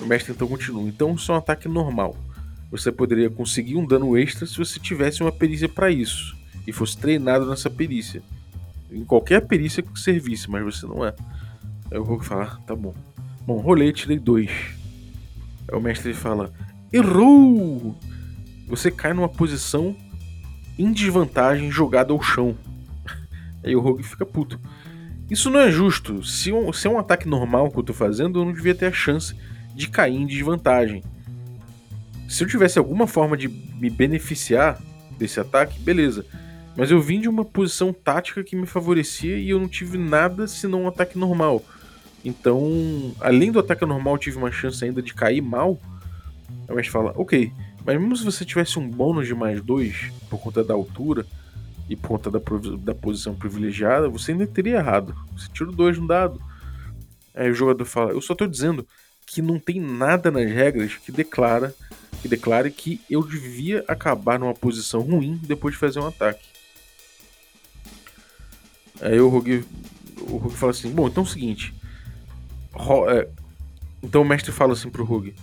O 0.00 0.06
mestre 0.06 0.32
então 0.32 0.46
continua. 0.46 0.88
Então 0.88 1.14
isso 1.14 1.30
é 1.32 1.34
um 1.34 1.38
ataque 1.38 1.68
normal. 1.68 2.16
Você 2.70 2.90
poderia 2.90 3.30
conseguir 3.30 3.76
um 3.76 3.86
dano 3.86 4.16
extra 4.16 4.46
se 4.46 4.56
você 4.56 4.78
tivesse 4.78 5.22
uma 5.22 5.32
perícia 5.32 5.68
para 5.68 5.90
isso 5.90 6.36
e 6.66 6.72
fosse 6.72 6.98
treinado 6.98 7.46
nessa 7.46 7.70
perícia. 7.70 8.22
Em 8.90 9.04
qualquer 9.04 9.46
perícia 9.46 9.82
que 9.82 9.98
servisse, 9.98 10.50
mas 10.50 10.64
você 10.64 10.86
não 10.86 11.04
é. 11.04 11.14
Aí 11.90 11.98
o 11.98 12.02
Rogue 12.02 12.24
fala, 12.24 12.44
ah, 12.44 12.56
tá 12.66 12.74
bom. 12.74 12.94
Bom, 13.46 13.58
rolei, 13.60 13.92
tirei 13.92 14.18
dois. 14.18 14.50
Aí 15.68 15.76
o 15.76 15.80
mestre 15.80 16.12
fala, 16.12 16.52
errou! 16.92 17.96
Você 18.66 18.90
cai 18.90 19.12
numa 19.12 19.28
posição 19.28 19.96
em 20.76 20.92
desvantagem 20.92 21.70
jogado 21.70 22.12
ao 22.12 22.20
chão. 22.20 22.56
Aí 23.62 23.76
o 23.76 23.80
Rogue 23.80 24.02
fica 24.02 24.26
puto. 24.26 24.58
Isso 25.30 25.50
não 25.50 25.60
é 25.60 25.70
justo. 25.70 26.24
Se, 26.24 26.52
um, 26.52 26.72
se 26.72 26.86
é 26.86 26.90
um 26.90 26.98
ataque 26.98 27.28
normal 27.28 27.70
que 27.70 27.78
eu 27.78 27.82
tô 27.82 27.92
fazendo, 27.92 28.40
eu 28.40 28.44
não 28.44 28.52
devia 28.52 28.74
ter 28.74 28.86
a 28.86 28.92
chance 28.92 29.34
de 29.76 29.88
cair 29.88 30.16
em 30.16 30.26
desvantagem. 30.26 31.04
Se 32.28 32.42
eu 32.42 32.48
tivesse 32.48 32.78
alguma 32.78 33.06
forma 33.06 33.36
de 33.36 33.46
me 33.46 33.90
beneficiar 33.90 34.80
desse 35.18 35.38
ataque, 35.38 35.78
beleza. 35.78 36.24
Mas 36.76 36.90
eu 36.90 37.00
vim 37.00 37.20
de 37.20 37.28
uma 37.28 37.44
posição 37.44 37.92
tática 37.92 38.42
que 38.42 38.56
me 38.56 38.66
favorecia 38.66 39.36
e 39.38 39.50
eu 39.50 39.60
não 39.60 39.68
tive 39.68 39.96
nada 39.98 40.46
senão 40.46 40.82
um 40.82 40.88
ataque 40.88 41.18
normal. 41.18 41.62
Então, 42.24 43.14
além 43.20 43.52
do 43.52 43.60
ataque 43.60 43.84
normal, 43.84 44.18
tive 44.18 44.36
uma 44.38 44.50
chance 44.50 44.84
ainda 44.84 45.00
de 45.00 45.14
cair 45.14 45.40
mal. 45.40 45.78
A 46.68 46.74
mestre 46.74 46.90
fala, 46.90 47.12
ok, 47.14 47.52
mas 47.84 48.00
mesmo 48.00 48.16
se 48.16 48.24
você 48.24 48.44
tivesse 48.44 48.78
um 48.78 48.88
bônus 48.88 49.26
de 49.26 49.34
mais 49.34 49.62
dois 49.62 50.10
por 50.28 50.40
conta 50.40 50.64
da 50.64 50.74
altura 50.74 51.24
e 51.88 51.94
por 51.94 52.08
conta 52.08 52.30
da, 52.30 52.40
da 52.80 52.94
posição 52.94 53.34
privilegiada, 53.34 54.08
você 54.08 54.32
ainda 54.32 54.46
teria 54.46 54.78
errado. 54.78 55.14
Você 55.36 55.48
tirou 55.52 55.72
dois 55.72 55.98
no 55.98 56.06
dado. 56.06 56.40
Aí 57.34 57.50
o 57.50 57.54
jogador 57.54 57.84
fala, 57.84 58.12
eu 58.12 58.20
só 58.20 58.32
estou 58.32 58.48
dizendo 58.48 58.86
que 59.26 59.42
não 59.42 59.58
tem 59.58 59.80
nada 59.80 60.30
nas 60.30 60.48
regras 60.50 60.94
que 60.94 61.10
declara 61.10 61.74
que 62.22 62.28
declare 62.28 62.70
que 62.70 63.00
eu 63.10 63.22
devia 63.22 63.84
acabar 63.86 64.38
numa 64.38 64.54
posição 64.54 65.00
ruim 65.00 65.40
depois 65.42 65.74
de 65.74 65.80
fazer 65.80 66.00
um 66.00 66.06
ataque. 66.06 66.44
Aí 69.00 69.20
o 69.20 69.28
Rogue, 69.28 69.64
o 70.22 70.36
Rogue 70.36 70.56
fala 70.56 70.72
assim: 70.72 70.90
Bom, 70.90 71.08
então 71.08 71.22
é 71.22 71.26
o 71.26 71.28
seguinte. 71.28 71.74
Ro, 72.72 73.08
é, 73.10 73.28
então 74.02 74.22
o 74.22 74.24
mestre 74.24 74.52
fala 74.52 74.72
assim 74.72 74.90
pro 74.90 75.04
Rogue: 75.04 75.34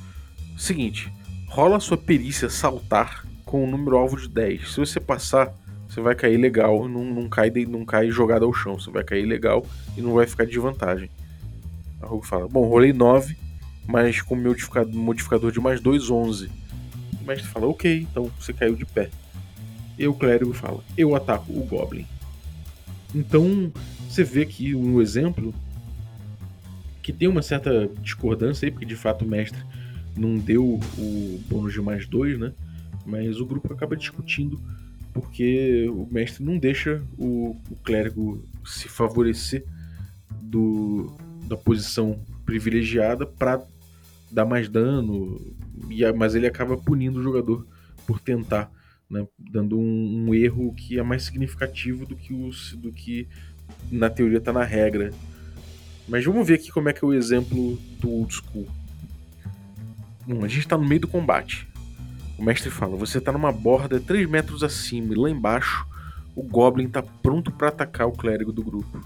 Seguinte, 0.57 1.11
rola 1.47 1.79
sua 1.79 1.97
perícia 1.97 2.49
saltar 2.49 3.25
com 3.45 3.63
o 3.63 3.69
número 3.69 3.97
alvo 3.97 4.19
de 4.19 4.27
10. 4.27 4.73
Se 4.73 4.79
você 4.79 4.99
passar, 4.99 5.53
você 5.87 6.01
vai 6.01 6.15
cair 6.15 6.37
legal, 6.37 6.87
não, 6.87 7.05
não, 7.05 7.29
cai, 7.29 7.51
não 7.67 7.85
cai 7.85 8.09
jogado 8.09 8.45
ao 8.45 8.53
chão. 8.53 8.79
Você 8.79 8.89
vai 8.89 9.03
cair 9.03 9.25
legal 9.25 9.65
e 9.95 10.01
não 10.01 10.13
vai 10.13 10.25
ficar 10.25 10.45
de 10.45 10.59
vantagem. 10.59 11.09
A 12.01 12.07
Rogue 12.07 12.25
fala: 12.25 12.47
Bom, 12.47 12.67
rolei 12.67 12.91
9, 12.91 13.37
mas 13.87 14.21
com 14.21 14.35
modificador, 14.35 14.93
modificador 14.93 15.51
de 15.51 15.59
mais 15.59 15.79
2, 15.79 16.09
11. 16.09 16.49
O 17.21 17.25
mestre 17.25 17.47
fala: 17.47 17.67
Ok, 17.67 18.07
então 18.09 18.31
você 18.39 18.53
caiu 18.53 18.75
de 18.75 18.85
pé. 18.85 19.09
E 19.97 20.07
o 20.07 20.13
clérigo 20.13 20.53
fala: 20.53 20.83
Eu 20.97 21.15
ataco 21.15 21.51
o 21.51 21.63
Goblin. 21.65 22.05
Então, 23.13 23.71
você 24.09 24.23
vê 24.23 24.41
aqui 24.41 24.73
um 24.73 25.01
exemplo 25.01 25.53
que 27.01 27.13
tem 27.13 27.27
uma 27.27 27.41
certa 27.41 27.87
discordância 28.01 28.65
aí, 28.65 28.71
porque 28.71 28.85
de 28.85 28.95
fato 28.95 29.25
o 29.25 29.27
mestre 29.27 29.59
não 30.15 30.37
deu 30.37 30.79
o 30.97 31.43
bônus 31.49 31.73
de 31.73 31.81
mais 31.81 32.07
dois, 32.07 32.39
né? 32.39 32.53
Mas 33.05 33.39
o 33.39 33.45
grupo 33.45 33.71
acaba 33.73 33.95
discutindo 33.95 34.59
porque 35.13 35.87
o 35.89 36.07
mestre 36.11 36.43
não 36.43 36.57
deixa 36.57 37.03
o, 37.17 37.55
o 37.69 37.75
clérigo 37.83 38.43
se 38.65 38.87
favorecer 38.87 39.63
do, 40.41 41.15
da 41.47 41.55
posição 41.55 42.19
privilegiada 42.45 43.25
para 43.25 43.61
dar 44.33 44.45
mais 44.45 44.67
dano, 44.67 45.39
mas 46.17 46.35
ele 46.35 46.47
acaba 46.47 46.75
punindo 46.75 47.19
o 47.19 47.23
jogador 47.23 47.67
por 48.05 48.19
tentar 48.19 48.71
né, 49.09 49.27
dando 49.37 49.77
um, 49.77 50.25
um, 50.27 50.33
erro 50.33 50.73
que 50.73 50.97
é 50.97 51.03
mais 51.03 51.23
significativo 51.23 52.05
do 52.05 52.15
que, 52.15 52.33
os, 52.33 52.73
do 52.73 52.91
que 52.91 53.27
na 53.91 54.09
teoria 54.09 54.39
está 54.39 54.51
na 54.51 54.63
regra. 54.63 55.11
Mas 56.07 56.25
vamos 56.25 56.47
ver 56.47 56.55
aqui 56.55 56.71
como 56.71 56.89
é 56.89 56.93
que 56.93 57.05
é 57.05 57.07
o 57.07 57.13
exemplo 57.13 57.77
do 57.99 58.09
old 58.09 58.33
school. 58.33 58.67
Bom, 60.25 60.43
a 60.43 60.47
gente 60.47 60.61
está 60.61 60.77
no 60.77 60.85
meio 60.85 61.01
do 61.01 61.07
combate. 61.07 61.67
O 62.37 62.43
mestre 62.43 62.71
fala: 62.71 62.97
você 62.97 63.19
está 63.19 63.31
numa 63.31 63.51
borda 63.51 63.99
3 63.99 64.27
metros 64.27 64.63
acima 64.63 65.13
e 65.13 65.17
lá 65.17 65.29
embaixo 65.29 65.85
o 66.35 66.41
Goblin 66.41 66.87
está 66.87 67.03
pronto 67.03 67.51
para 67.51 67.67
atacar 67.67 68.07
o 68.07 68.11
clérigo 68.11 68.51
do 68.51 68.63
grupo. 68.63 68.99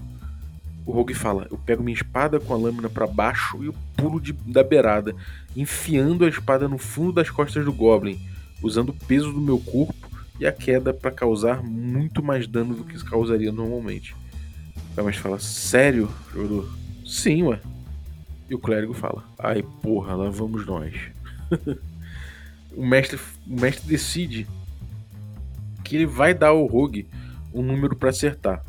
O 0.88 0.92
Rogue 0.92 1.12
fala: 1.12 1.46
Eu 1.50 1.58
pego 1.58 1.82
minha 1.82 1.94
espada 1.94 2.40
com 2.40 2.54
a 2.54 2.56
lâmina 2.56 2.88
para 2.88 3.06
baixo 3.06 3.62
e 3.62 3.66
eu 3.66 3.74
pulo 3.94 4.18
de, 4.18 4.32
da 4.32 4.62
beirada, 4.62 5.14
enfiando 5.54 6.24
a 6.24 6.28
espada 6.30 6.66
no 6.66 6.78
fundo 6.78 7.12
das 7.12 7.28
costas 7.28 7.62
do 7.62 7.74
Goblin 7.74 8.18
usando 8.62 8.88
o 8.88 8.94
peso 9.06 9.30
do 9.30 9.38
meu 9.38 9.58
corpo 9.58 10.08
e 10.40 10.46
a 10.46 10.52
queda 10.52 10.94
para 10.94 11.10
causar 11.10 11.62
muito 11.62 12.22
mais 12.22 12.46
dano 12.46 12.74
do 12.74 12.84
que 12.84 13.04
causaria 13.04 13.52
normalmente. 13.52 14.16
Mestre 14.96 15.22
fala: 15.22 15.38
Sério, 15.38 16.08
jogador? 16.32 16.74
Sim, 17.04 17.42
ué. 17.42 17.60
E 18.48 18.54
o 18.54 18.58
clérigo 18.58 18.94
fala: 18.94 19.22
Ai, 19.38 19.62
porra, 19.82 20.14
lá 20.14 20.30
vamos 20.30 20.64
nós. 20.64 20.94
o, 22.74 22.86
mestre, 22.86 23.20
o 23.46 23.60
mestre 23.60 23.86
decide 23.86 24.48
que 25.84 25.96
ele 25.96 26.06
vai 26.06 26.32
dar 26.32 26.48
ao 26.48 26.64
Rogue 26.64 27.06
um 27.52 27.60
número 27.60 27.94
para 27.94 28.08
acertar. 28.08 28.64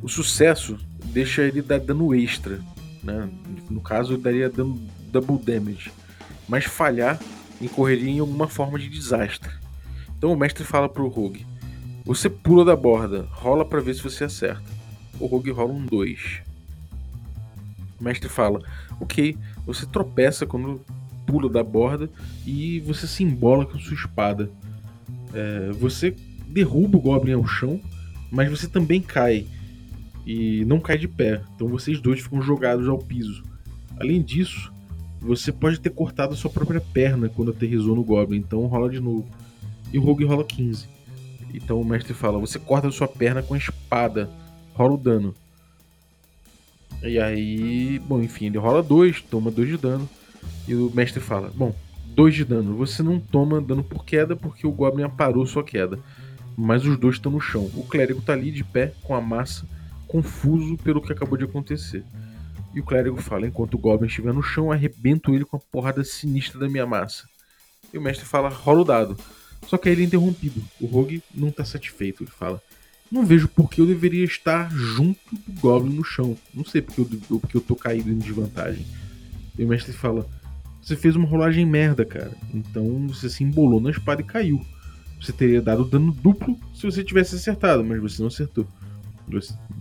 O 0.00 0.08
sucesso 0.08 0.78
deixa 1.16 1.44
ele 1.44 1.62
dar 1.62 1.80
dano 1.80 2.14
extra. 2.14 2.60
Né? 3.02 3.26
No 3.70 3.80
caso, 3.80 4.18
daria 4.18 4.50
dano 4.50 4.78
double 5.10 5.38
damage. 5.38 5.90
Mas 6.46 6.66
falhar 6.66 7.18
incorreria 7.58 8.10
em 8.10 8.18
alguma 8.18 8.46
forma 8.46 8.78
de 8.78 8.90
desastre. 8.90 9.50
Então 10.18 10.30
o 10.30 10.36
mestre 10.36 10.62
fala 10.62 10.90
pro 10.90 11.08
Rogue: 11.08 11.46
Você 12.04 12.28
pula 12.28 12.66
da 12.66 12.76
borda, 12.76 13.26
rola 13.30 13.64
para 13.64 13.80
ver 13.80 13.94
se 13.94 14.02
você 14.02 14.24
acerta. 14.24 14.62
O 15.18 15.24
Rogue 15.24 15.50
rola 15.50 15.72
um 15.72 15.86
2. 15.86 16.42
O 17.98 18.04
mestre 18.04 18.28
fala: 18.28 18.60
Ok, 19.00 19.38
você 19.64 19.86
tropeça 19.86 20.44
quando 20.44 20.84
pula 21.26 21.48
da 21.48 21.64
borda 21.64 22.10
e 22.46 22.80
você 22.80 23.06
se 23.06 23.24
embola 23.24 23.64
com 23.64 23.78
sua 23.78 23.94
espada. 23.94 24.50
É, 25.32 25.70
você 25.72 26.14
derruba 26.46 26.98
o 26.98 27.00
Goblin 27.00 27.32
ao 27.32 27.46
chão, 27.46 27.80
mas 28.30 28.50
você 28.50 28.68
também 28.68 29.00
cai. 29.00 29.46
E 30.26 30.64
não 30.64 30.80
cai 30.80 30.98
de 30.98 31.06
pé. 31.06 31.40
Então 31.54 31.68
vocês 31.68 32.00
dois 32.00 32.20
ficam 32.20 32.42
jogados 32.42 32.88
ao 32.88 32.98
piso. 32.98 33.42
Além 33.98 34.20
disso, 34.20 34.72
você 35.20 35.52
pode 35.52 35.80
ter 35.80 35.90
cortado 35.90 36.34
a 36.34 36.36
sua 36.36 36.50
própria 36.50 36.80
perna 36.80 37.28
quando 37.28 37.52
aterrizou 37.52 37.94
no 37.96 38.04
Goblin, 38.04 38.38
então 38.38 38.66
rola 38.66 38.90
de 38.90 39.00
novo. 39.00 39.26
E 39.92 39.98
o 39.98 40.02
Rogue 40.02 40.24
rola 40.24 40.44
15. 40.44 40.88
Então 41.54 41.80
o 41.80 41.84
mestre 41.84 42.12
fala: 42.12 42.38
você 42.38 42.58
corta 42.58 42.88
a 42.88 42.92
sua 42.92 43.08
perna 43.08 43.42
com 43.42 43.54
a 43.54 43.58
espada, 43.58 44.28
rola 44.74 44.94
o 44.94 44.98
dano. 44.98 45.34
E 47.02 47.18
aí, 47.18 47.98
bom, 48.00 48.20
enfim, 48.20 48.46
ele 48.46 48.58
rola 48.58 48.82
2, 48.82 49.22
toma 49.22 49.50
2 49.50 49.68
de 49.68 49.76
dano. 49.76 50.08
E 50.66 50.74
o 50.74 50.90
mestre 50.94 51.20
fala: 51.20 51.50
Bom, 51.54 51.74
2 52.14 52.34
de 52.34 52.44
dano. 52.44 52.76
Você 52.76 53.02
não 53.02 53.20
toma 53.20 53.60
dano 53.60 53.84
por 53.84 54.04
queda 54.04 54.34
porque 54.34 54.66
o 54.66 54.72
Goblin 54.72 55.04
aparou 55.04 55.46
sua 55.46 55.62
queda. 55.62 55.98
Mas 56.56 56.86
os 56.86 56.98
dois 56.98 57.16
estão 57.16 57.30
no 57.30 57.40
chão. 57.40 57.70
O 57.74 57.84
clérigo 57.84 58.20
está 58.20 58.32
ali 58.32 58.50
de 58.50 58.64
pé, 58.64 58.94
com 59.02 59.14
a 59.14 59.20
massa, 59.20 59.66
confuso 60.06 60.76
pelo 60.78 61.02
que 61.02 61.12
acabou 61.12 61.36
de 61.36 61.44
acontecer. 61.44 62.04
E 62.74 62.80
o 62.80 62.84
clérigo 62.84 63.16
fala: 63.16 63.46
enquanto 63.46 63.74
o 63.74 63.78
Goblin 63.78 64.06
estiver 64.06 64.32
no 64.32 64.42
chão, 64.42 64.70
arrebento 64.70 65.34
ele 65.34 65.44
com 65.44 65.56
a 65.56 65.60
porrada 65.60 66.04
sinistra 66.04 66.60
da 66.60 66.68
minha 66.68 66.86
massa. 66.86 67.28
E 67.92 67.98
o 67.98 68.02
mestre 68.02 68.26
fala: 68.26 68.48
rola 68.48 68.80
o 68.82 68.84
dado. 68.84 69.16
Só 69.66 69.76
que 69.76 69.88
aí 69.88 69.94
ele 69.94 70.02
é 70.02 70.06
interrompido. 70.06 70.62
O 70.80 70.86
Rogue 70.86 71.22
não 71.34 71.48
está 71.48 71.64
satisfeito. 71.64 72.22
Ele 72.22 72.30
fala: 72.30 72.62
Não 73.10 73.24
vejo 73.24 73.48
por 73.48 73.70
que 73.70 73.80
eu 73.80 73.86
deveria 73.86 74.24
estar 74.24 74.70
junto 74.70 75.18
do 75.32 75.60
Goblin 75.60 75.94
no 75.94 76.04
chão. 76.04 76.36
Não 76.54 76.64
sei 76.64 76.82
porque 76.82 77.00
eu, 77.00 77.40
porque 77.40 77.56
eu 77.56 77.60
tô 77.60 77.74
caído 77.74 78.10
em 78.10 78.18
desvantagem. 78.18 78.86
E 79.58 79.64
o 79.64 79.68
mestre 79.68 79.92
fala: 79.92 80.26
Você 80.82 80.96
fez 80.96 81.16
uma 81.16 81.26
rolagem 81.26 81.64
merda, 81.64 82.04
cara. 82.04 82.32
Então 82.52 83.06
você 83.08 83.28
se 83.30 83.42
embolou 83.42 83.80
na 83.80 83.90
espada 83.90 84.20
e 84.20 84.24
caiu. 84.24 84.64
Você 85.20 85.32
teria 85.32 85.62
dado 85.62 85.84
dano 85.84 86.12
duplo 86.12 86.58
se 86.74 86.82
você 86.82 87.02
tivesse 87.02 87.34
acertado, 87.34 87.82
mas 87.82 88.00
você 88.00 88.20
não 88.20 88.28
acertou. 88.28 88.66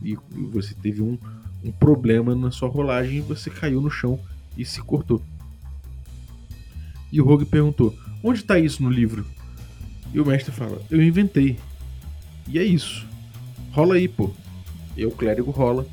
E 0.04 0.18
você 0.52 0.74
teve 0.74 1.02
um, 1.02 1.18
um 1.64 1.72
problema 1.72 2.36
na 2.36 2.52
sua 2.52 2.70
rolagem 2.70 3.18
e 3.18 3.22
você 3.22 3.50
caiu 3.50 3.82
no 3.82 3.90
chão 3.90 4.20
e 4.58 4.66
se 4.66 4.82
cortou. 4.82 5.22
E 7.12 7.22
o 7.22 7.26
Rogue 7.26 7.46
perguntou: 7.46 7.96
Onde 8.24 8.40
está 8.40 8.60
isso 8.60 8.84
no 8.84 8.90
livro? 8.90 9.26
E 10.14 10.20
o 10.20 10.26
mestre 10.26 10.52
fala: 10.52 10.82
Eu 10.90 11.02
inventei. 11.02 11.58
E 12.48 12.60
é 12.60 12.64
isso. 12.64 13.06
Rola 13.72 13.96
aí, 13.96 14.08
pô. 14.08 14.32
E 14.96 15.06
o 15.06 15.12
clérigo 15.12 15.52
rola 15.52 15.86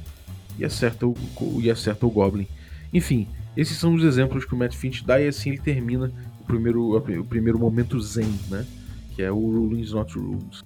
e 0.59 0.64
acerta 0.64 1.06
o, 1.06 1.16
e 1.61 1.71
acerta 1.71 2.06
o 2.06 2.11
Goblin. 2.11 2.47
Enfim, 2.92 3.26
esses 3.56 3.76
são 3.76 3.94
os 3.94 4.04
exemplos 4.04 4.44
que 4.44 4.54
o 4.54 4.56
Matt 4.56 4.75
Finch 4.75 5.04
dá 5.04 5.21
e 5.21 5.28
assim 5.28 5.50
ele 5.50 5.59
termina 5.59 6.12
o 6.40 6.44
primeiro, 6.44 6.97
o 6.97 7.25
primeiro 7.25 7.59
momento 7.59 8.00
zen, 8.00 8.32
né? 8.49 8.66
Que 9.14 9.23
é 9.23 9.30
o 9.30 9.38
Rulings 9.38 9.92
Not 9.92 10.16
Rules. 10.18 10.62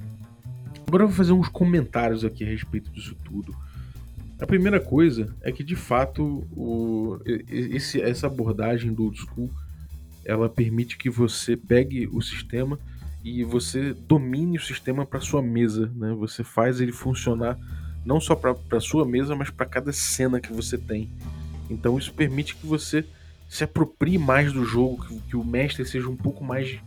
Agora 0.87 1.03
eu 1.03 1.09
vou 1.09 1.17
fazer 1.17 1.33
uns 1.33 1.49
comentários 1.49 2.25
aqui 2.25 2.45
a 2.45 2.47
respeito 2.47 2.91
disso 2.91 3.17
tudo. 3.25 3.55
A 4.41 4.47
primeira 4.47 4.79
coisa 4.79 5.35
é 5.43 5.51
que, 5.51 5.65
de 5.65 5.75
fato, 5.75 6.47
o, 6.53 7.19
esse, 7.49 8.01
essa 8.01 8.27
abordagem 8.27 8.93
do 8.93 9.05
old 9.05 9.19
school 9.19 9.51
ela 10.25 10.49
permite 10.49 10.99
que 10.99 11.09
você 11.09 11.57
pegue 11.57 12.09
o 12.13 12.21
sistema 12.21 12.79
e 13.25 13.45
você 13.45 13.95
domine 13.95 14.59
o 14.59 14.61
sistema 14.61 15.07
para 15.07 15.21
sua 15.21 15.41
mesa, 15.41 15.91
né? 15.95 16.13
Você 16.19 16.45
faz 16.45 16.81
ele 16.81 16.93
funcionar 16.93 17.59
não 18.05 18.21
só 18.21 18.35
para 18.35 18.81
sua 18.81 19.05
mesa, 19.05 19.35
mas 19.35 19.51
para 19.51 19.67
cada 19.67 19.93
cena 19.93 20.41
que 20.41 20.53
você 20.53 20.77
tem. 20.77 21.11
Então 21.71 21.97
isso 21.97 22.13
permite 22.13 22.55
que 22.57 22.67
você 22.67 23.05
se 23.49 23.65
aproprie 23.65 24.19
mais 24.19 24.53
do 24.53 24.65
jogo, 24.65 25.05
que, 25.07 25.21
que 25.21 25.37
o 25.37 25.45
mestre 25.45 25.85
seja 25.85 26.09
um 26.09 26.17
pouco 26.17 26.45
mais 26.45 26.79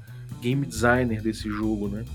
game 0.42 0.66
designer 0.66 1.22
desse 1.22 1.50
jogo, 1.50 1.88
né? 1.88 2.06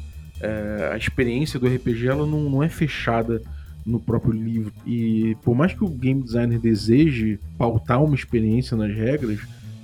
É, 0.40 0.90
a 0.92 0.96
experiência 0.96 1.58
do 1.58 1.66
RPG 1.66 2.08
ela 2.08 2.26
não, 2.26 2.50
não 2.50 2.62
é 2.62 2.68
fechada 2.68 3.40
no 3.84 4.00
próprio 4.00 4.32
livro. 4.32 4.72
E 4.86 5.36
por 5.42 5.54
mais 5.54 5.72
que 5.72 5.84
o 5.84 5.88
game 5.88 6.22
designer 6.22 6.58
deseje 6.58 7.38
pautar 7.58 8.02
uma 8.02 8.14
experiência 8.14 8.76
nas 8.76 8.94
regras, 8.94 9.40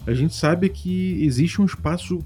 a 0.07 0.15
gente 0.15 0.35
sabe 0.35 0.69
que 0.69 1.23
existe 1.23 1.61
um 1.61 1.65
espaço 1.65 2.25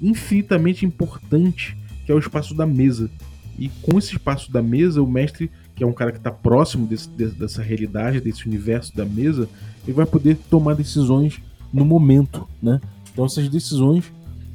infinitamente 0.00 0.86
importante, 0.86 1.76
que 2.04 2.12
é 2.12 2.14
o 2.14 2.18
espaço 2.18 2.54
da 2.54 2.66
mesa. 2.66 3.10
E 3.58 3.68
com 3.82 3.98
esse 3.98 4.12
espaço 4.12 4.52
da 4.52 4.62
mesa, 4.62 5.02
o 5.02 5.06
mestre, 5.06 5.50
que 5.74 5.82
é 5.82 5.86
um 5.86 5.92
cara 5.92 6.12
que 6.12 6.18
está 6.18 6.30
próximo 6.30 6.86
desse, 6.86 7.08
dessa 7.08 7.62
realidade, 7.62 8.20
desse 8.20 8.46
universo 8.46 8.94
da 8.94 9.04
mesa, 9.04 9.48
ele 9.84 9.94
vai 9.94 10.06
poder 10.06 10.36
tomar 10.50 10.74
decisões 10.74 11.40
no 11.72 11.84
momento, 11.84 12.46
né? 12.62 12.80
Então 13.12 13.24
essas 13.24 13.48
decisões 13.48 14.12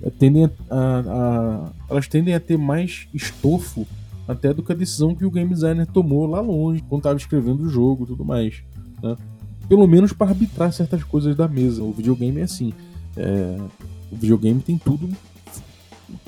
tendem 0.09 0.45
a, 0.45 0.49
a, 0.69 0.99
a, 0.99 1.71
elas 1.89 2.07
tendem 2.07 2.33
a 2.33 2.39
ter 2.39 2.57
mais 2.57 3.07
estofo 3.13 3.85
até 4.27 4.53
do 4.53 4.63
que 4.63 4.71
a 4.71 4.75
decisão 4.75 5.13
que 5.13 5.25
o 5.25 5.31
game 5.31 5.53
designer 5.53 5.85
tomou 5.85 6.25
lá 6.25 6.39
longe, 6.39 6.83
quando 6.87 7.01
estava 7.01 7.17
escrevendo 7.17 7.63
o 7.63 7.69
jogo 7.69 8.03
e 8.03 8.07
tudo 8.07 8.23
mais. 8.23 8.63
Né? 9.01 9.15
Pelo 9.67 9.87
menos 9.87 10.13
para 10.13 10.29
arbitrar 10.29 10.71
certas 10.71 11.03
coisas 11.03 11.35
da 11.35 11.47
mesa. 11.47 11.83
O 11.83 11.91
videogame 11.91 12.39
é 12.39 12.43
assim. 12.43 12.73
É... 13.15 13.57
O 14.11 14.15
videogame 14.15 14.61
tem 14.61 14.77
tudo 14.77 15.09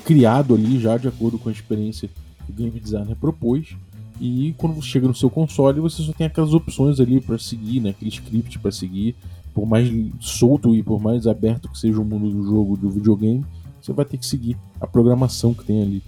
criado 0.06 0.56
ali 0.56 0.80
já 0.80 0.98
de 0.98 1.08
acordo 1.08 1.38
com 1.38 1.50
a 1.50 1.51
experiência 1.51 2.10
que 2.46 2.51
o 2.51 2.53
game 2.53 2.80
designer 2.80 3.15
propôs. 3.15 3.75
E 4.20 4.53
quando 4.58 4.75
você 4.75 4.88
chega 4.88 5.08
no 5.08 5.15
seu 5.15 5.30
console, 5.30 5.80
você 5.80 6.01
só 6.03 6.13
tem 6.13 6.27
aquelas 6.27 6.53
opções 6.53 7.00
ali 7.00 7.20
para 7.20 7.38
seguir, 7.38 7.80
né? 7.80 7.89
aquele 7.89 8.12
script 8.12 8.60
para 8.60 8.72
seguir. 8.72 9.15
Por 9.53 9.68
mais 9.68 9.88
solto 10.20 10.75
e 10.75 10.82
por 10.82 11.01
mais 11.01 11.27
aberto 11.27 11.70
que 11.70 11.77
seja 11.77 12.01
o 12.01 12.06
mundo 12.06 12.30
do 12.30 12.44
jogo 12.44 12.75
do 12.75 12.89
videogame, 12.89 13.46
você 13.83 13.91
vai 13.91 14.05
ter 14.05 14.17
que 14.17 14.25
seguir 14.25 14.57
a 14.79 14.87
programação 14.87 15.53
que 15.53 15.65
tem 15.65 15.81
ali. 15.81 16.01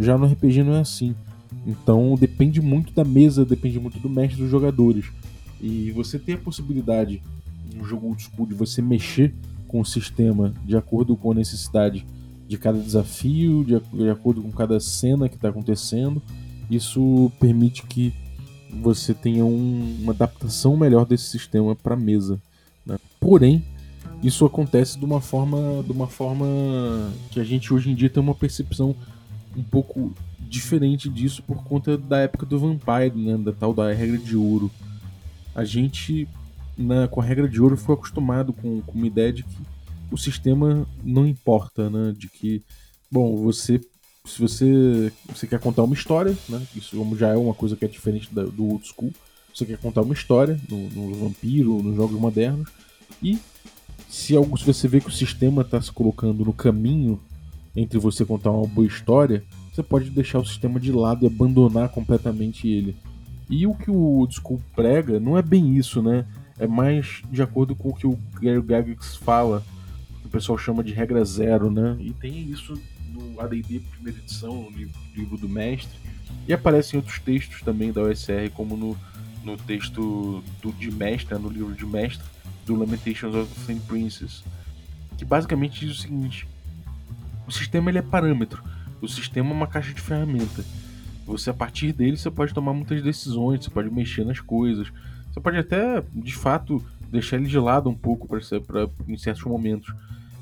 Já 0.00 0.16
no 0.16 0.26
RPG 0.26 0.62
não 0.62 0.74
é 0.74 0.80
assim. 0.80 1.14
Então 1.66 2.14
depende 2.18 2.60
muito 2.60 2.92
da 2.94 3.04
mesa, 3.04 3.44
depende 3.44 3.78
muito 3.78 3.98
do 3.98 4.08
mestre 4.08 4.40
dos 4.40 4.50
jogadores. 4.50 5.04
E 5.60 5.90
você 5.92 6.18
tem 6.18 6.36
a 6.36 6.38
possibilidade, 6.38 7.22
no 7.74 7.84
jogo 7.84 8.06
old 8.06 8.22
school, 8.22 8.46
de 8.46 8.54
você 8.54 8.80
mexer 8.80 9.34
com 9.66 9.80
o 9.80 9.84
sistema 9.84 10.54
de 10.64 10.74
acordo 10.74 11.14
com 11.16 11.32
a 11.32 11.34
necessidade 11.34 12.06
de 12.46 12.56
cada 12.56 12.78
desafio, 12.78 13.62
de, 13.62 13.78
de 13.78 14.08
acordo 14.08 14.40
com 14.40 14.50
cada 14.50 14.80
cena 14.80 15.28
que 15.28 15.34
está 15.34 15.50
acontecendo. 15.50 16.22
Isso 16.70 17.30
permite 17.38 17.82
que 17.82 18.14
você 18.80 19.12
tenha 19.12 19.44
um, 19.44 19.98
uma 20.00 20.12
adaptação 20.12 20.78
melhor 20.78 21.04
desse 21.04 21.24
sistema 21.24 21.76
para 21.76 21.94
mesa. 21.94 22.40
Né? 22.86 22.96
Porém, 23.20 23.62
isso 24.22 24.44
acontece 24.44 24.98
de 24.98 25.04
uma 25.04 25.20
forma, 25.20 25.82
de 25.84 25.92
uma 25.92 26.08
forma 26.08 27.12
que 27.30 27.40
a 27.40 27.44
gente 27.44 27.72
hoje 27.72 27.90
em 27.90 27.94
dia 27.94 28.10
tem 28.10 28.22
uma 28.22 28.34
percepção 28.34 28.94
um 29.56 29.62
pouco 29.62 30.12
diferente 30.40 31.08
disso 31.08 31.42
por 31.42 31.62
conta 31.62 31.96
da 31.96 32.18
época 32.18 32.46
do 32.46 32.58
Vampire, 32.58 33.16
né, 33.16 33.36
da 33.36 33.52
tal 33.52 33.72
da 33.72 33.92
regra 33.92 34.18
de 34.18 34.36
ouro. 34.36 34.70
A 35.54 35.64
gente, 35.64 36.26
na, 36.76 37.06
com 37.06 37.20
a 37.20 37.24
regra 37.24 37.48
de 37.48 37.60
ouro, 37.60 37.76
foi 37.76 37.94
acostumado 37.94 38.52
com, 38.52 38.80
com 38.80 38.92
uma 38.92 39.06
ideia 39.06 39.32
de 39.32 39.42
que 39.42 39.56
o 40.10 40.16
sistema 40.16 40.86
não 41.04 41.26
importa, 41.26 41.90
né, 41.90 42.14
de 42.16 42.28
que, 42.28 42.62
bom, 43.10 43.36
você 43.36 43.80
se 44.24 44.40
você, 44.40 45.12
você 45.26 45.46
quer 45.46 45.58
contar 45.58 45.82
uma 45.82 45.94
história, 45.94 46.36
né, 46.48 46.62
isso 46.76 46.96
já 47.16 47.28
é 47.28 47.36
uma 47.36 47.54
coisa 47.54 47.74
que 47.74 47.84
é 47.84 47.88
diferente 47.88 48.28
da, 48.32 48.44
do 48.44 48.66
old 48.66 48.86
school, 48.86 49.10
você 49.54 49.64
quer 49.64 49.78
contar 49.78 50.02
uma 50.02 50.12
história 50.12 50.60
no, 50.68 50.88
no 50.90 51.14
vampiro, 51.14 51.82
nos 51.82 51.96
jogos 51.96 52.20
modernos, 52.20 52.68
e 53.22 53.38
se, 54.08 54.34
algo, 54.34 54.56
se 54.56 54.64
você 54.64 54.88
vê 54.88 55.00
que 55.00 55.08
o 55.08 55.12
sistema 55.12 55.62
está 55.62 55.80
se 55.80 55.92
colocando 55.92 56.44
no 56.44 56.52
caminho 56.52 57.20
entre 57.76 57.98
você 57.98 58.24
contar 58.24 58.50
uma 58.50 58.66
boa 58.66 58.86
história, 58.86 59.44
você 59.72 59.82
pode 59.82 60.10
deixar 60.10 60.40
o 60.40 60.46
sistema 60.46 60.80
de 60.80 60.90
lado 60.90 61.24
e 61.24 61.28
abandonar 61.28 61.90
completamente 61.90 62.66
ele. 62.66 62.96
E 63.48 63.66
o 63.66 63.74
que 63.74 63.90
o 63.90 64.26
School 64.30 64.60
prega 64.74 65.20
não 65.20 65.38
é 65.38 65.42
bem 65.42 65.76
isso, 65.76 66.02
né? 66.02 66.26
É 66.58 66.66
mais 66.66 67.22
de 67.30 67.40
acordo 67.40 67.76
com 67.76 67.90
o 67.90 67.94
que 67.94 68.06
o 68.06 68.18
Gary 68.40 68.60
Gygax 68.60 69.16
fala, 69.16 69.62
que 70.20 70.26
o 70.26 70.30
pessoal 70.30 70.58
chama 70.58 70.82
de 70.82 70.92
regra 70.92 71.24
zero, 71.24 71.70
né? 71.70 71.96
E 72.00 72.10
tem 72.12 72.50
isso 72.50 72.74
no 73.12 73.40
AD&D 73.40 73.80
primeira 73.92 74.18
edição, 74.18 74.62
no 74.62 74.70
livro, 74.70 74.98
livro, 75.14 75.36
do 75.38 75.48
mestre, 75.48 75.96
e 76.46 76.52
aparece 76.52 76.94
em 76.94 76.98
outros 76.98 77.18
textos 77.20 77.62
também 77.62 77.92
da 77.92 78.02
OSR, 78.02 78.50
como 78.54 78.76
no, 78.76 78.96
no 79.44 79.56
texto 79.56 80.42
do, 80.60 80.72
de 80.72 80.90
mestre, 80.90 81.34
né? 81.34 81.40
no 81.40 81.48
livro 81.48 81.74
de 81.74 81.86
mestre, 81.86 82.26
do 82.68 82.76
Lamentations 82.76 83.34
of 83.34 83.52
the 83.52 83.60
Flame 83.60 83.80
Princess, 83.80 84.44
que 85.16 85.24
basicamente 85.24 85.80
diz 85.80 85.98
o 85.98 86.00
seguinte, 86.00 86.46
o 87.46 87.50
sistema 87.50 87.90
ele 87.90 87.98
é 87.98 88.02
parâmetro, 88.02 88.62
o 89.00 89.08
sistema 89.08 89.50
é 89.50 89.52
uma 89.52 89.66
caixa 89.66 89.92
de 89.92 90.00
ferramenta. 90.00 90.64
Você, 91.26 91.50
a 91.50 91.54
partir 91.54 91.92
dele, 91.92 92.16
você 92.16 92.30
pode 92.30 92.54
tomar 92.54 92.72
muitas 92.72 93.02
decisões, 93.02 93.64
você 93.64 93.70
pode 93.70 93.90
mexer 93.90 94.24
nas 94.24 94.40
coisas, 94.40 94.88
você 95.32 95.40
pode 95.40 95.56
até, 95.56 96.02
de 96.14 96.34
fato, 96.34 96.84
deixar 97.10 97.36
ele 97.36 97.48
de 97.48 97.58
lado 97.58 97.88
um 97.88 97.94
pouco 97.94 98.28
para 98.28 98.38
em 99.08 99.16
certos 99.16 99.44
momentos. 99.44 99.92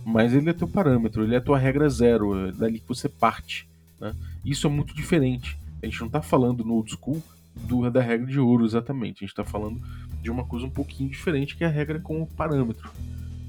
Mas 0.04 0.32
ele 0.32 0.50
é 0.50 0.52
teu 0.52 0.68
parâmetro, 0.68 1.24
ele 1.24 1.34
é 1.34 1.40
tua 1.40 1.58
regra 1.58 1.88
zero, 1.88 2.48
é 2.48 2.52
dali 2.52 2.78
que 2.78 2.88
você 2.88 3.08
parte. 3.08 3.68
Né? 4.00 4.14
Isso 4.44 4.66
é 4.66 4.70
muito 4.70 4.94
diferente. 4.94 5.58
A 5.82 5.86
gente 5.86 6.00
não 6.00 6.06
está 6.06 6.22
falando 6.22 6.64
no 6.64 6.74
old 6.74 6.90
school 6.90 7.22
do, 7.54 7.90
da 7.90 8.00
regra 8.00 8.26
de 8.26 8.38
ouro 8.38 8.64
exatamente. 8.64 9.18
A 9.18 9.26
gente 9.26 9.30
está 9.30 9.44
falando 9.44 9.80
de 10.26 10.30
uma 10.32 10.44
coisa 10.44 10.66
um 10.66 10.70
pouquinho 10.70 11.08
diferente 11.08 11.56
que 11.56 11.62
é 11.62 11.68
a 11.68 11.70
regra 11.70 12.00
com 12.00 12.20
o 12.20 12.26
parâmetro. 12.26 12.90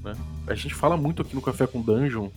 Né? 0.04 0.14
A 0.46 0.54
gente 0.54 0.72
fala 0.72 0.96
muito 0.96 1.22
aqui 1.22 1.34
no 1.34 1.42
Café 1.42 1.66
com 1.66 1.82
Dungeon, 1.82 2.28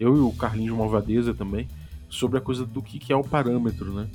eu 0.00 0.16
e 0.16 0.20
o 0.20 0.32
Carlinhos 0.32 0.74
Malvadeza 0.74 1.34
também, 1.34 1.68
sobre 2.08 2.38
a 2.38 2.40
coisa 2.40 2.64
do 2.64 2.80
que, 2.80 3.12
é 3.12 3.16
o 3.16 3.22
parâmetro, 3.22 3.92
né? 3.92 4.08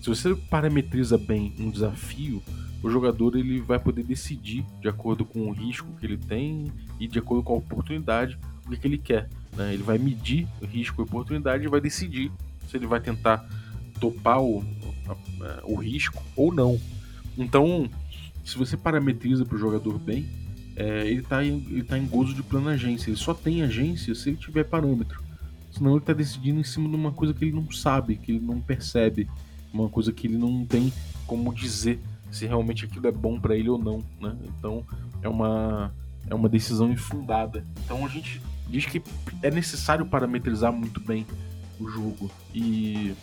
Se 0.00 0.08
você 0.08 0.36
parametriza 0.36 1.18
bem 1.18 1.52
um 1.58 1.68
desafio, 1.68 2.40
o 2.80 2.88
jogador 2.88 3.36
ele 3.36 3.60
vai 3.60 3.80
poder 3.80 4.04
decidir 4.04 4.64
de 4.80 4.88
acordo 4.88 5.24
com 5.24 5.48
o 5.48 5.50
risco 5.50 5.88
que 5.98 6.06
ele 6.06 6.16
tem 6.16 6.72
e 7.00 7.08
de 7.08 7.18
acordo 7.18 7.42
com 7.42 7.54
a 7.54 7.56
oportunidade 7.56 8.38
o 8.64 8.70
que, 8.70 8.86
ele 8.86 8.98
quer. 8.98 9.28
Né? 9.56 9.74
Ele 9.74 9.82
vai 9.82 9.98
medir 9.98 10.46
o 10.62 10.64
risco 10.64 11.02
e 11.02 11.04
oportunidade 11.04 11.64
e 11.64 11.68
vai 11.68 11.80
decidir 11.80 12.30
se 12.68 12.76
ele 12.76 12.86
vai 12.86 13.00
tentar 13.00 13.44
topar 13.98 14.40
o, 14.40 14.64
o 15.64 15.74
risco 15.74 16.22
ou 16.36 16.54
não. 16.54 16.78
Então, 17.36 17.90
se 18.48 18.56
você 18.56 18.76
parametriza 18.78 19.44
para 19.44 19.56
o 19.56 19.58
jogador 19.58 19.98
bem, 19.98 20.26
é, 20.74 21.06
ele 21.06 21.20
está 21.20 21.44
em, 21.44 21.66
ele 21.70 21.82
tá 21.82 21.98
em 21.98 22.06
gozo 22.06 22.32
de 22.32 22.42
plena 22.42 22.70
agência. 22.70 23.10
Ele 23.10 23.16
só 23.16 23.34
tem 23.34 23.62
agência 23.62 24.14
se 24.14 24.30
ele 24.30 24.38
tiver 24.38 24.64
parâmetro. 24.64 25.22
Senão 25.70 25.90
ele 25.90 25.98
está 25.98 26.14
decidindo 26.14 26.58
em 26.58 26.64
cima 26.64 26.88
de 26.88 26.96
uma 26.96 27.12
coisa 27.12 27.34
que 27.34 27.44
ele 27.44 27.52
não 27.52 27.70
sabe, 27.70 28.16
que 28.16 28.32
ele 28.32 28.40
não 28.40 28.58
percebe, 28.58 29.28
uma 29.70 29.90
coisa 29.90 30.12
que 30.12 30.26
ele 30.26 30.38
não 30.38 30.64
tem 30.64 30.90
como 31.26 31.52
dizer 31.52 32.00
se 32.30 32.46
realmente 32.46 32.86
aquilo 32.86 33.06
é 33.06 33.12
bom 33.12 33.38
para 33.38 33.54
ele 33.54 33.68
ou 33.68 33.78
não, 33.78 34.02
né? 34.20 34.34
Então 34.44 34.84
é 35.20 35.28
uma 35.28 35.92
é 36.26 36.34
uma 36.34 36.48
decisão 36.48 36.90
infundada. 36.90 37.66
Então 37.84 38.04
a 38.04 38.08
gente 38.08 38.40
diz 38.66 38.86
que 38.86 39.02
é 39.42 39.50
necessário 39.50 40.06
parametrizar 40.06 40.72
muito 40.72 41.00
bem 41.00 41.26
o 41.78 41.86
jogo 41.86 42.30
e 42.54 43.14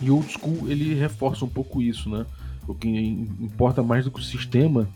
e 0.00 0.10
Old 0.10 0.30
School 0.30 0.70
ele 0.70 0.94
reforça 0.94 1.44
um 1.46 1.48
pouco 1.48 1.80
isso, 1.80 2.10
né? 2.10 2.26
O 2.68 2.74
que 2.74 2.88
importa 3.40 3.82
mais 3.82 4.04
do 4.04 4.10
que 4.10 4.20
o 4.20 4.22
sistema 4.22 4.86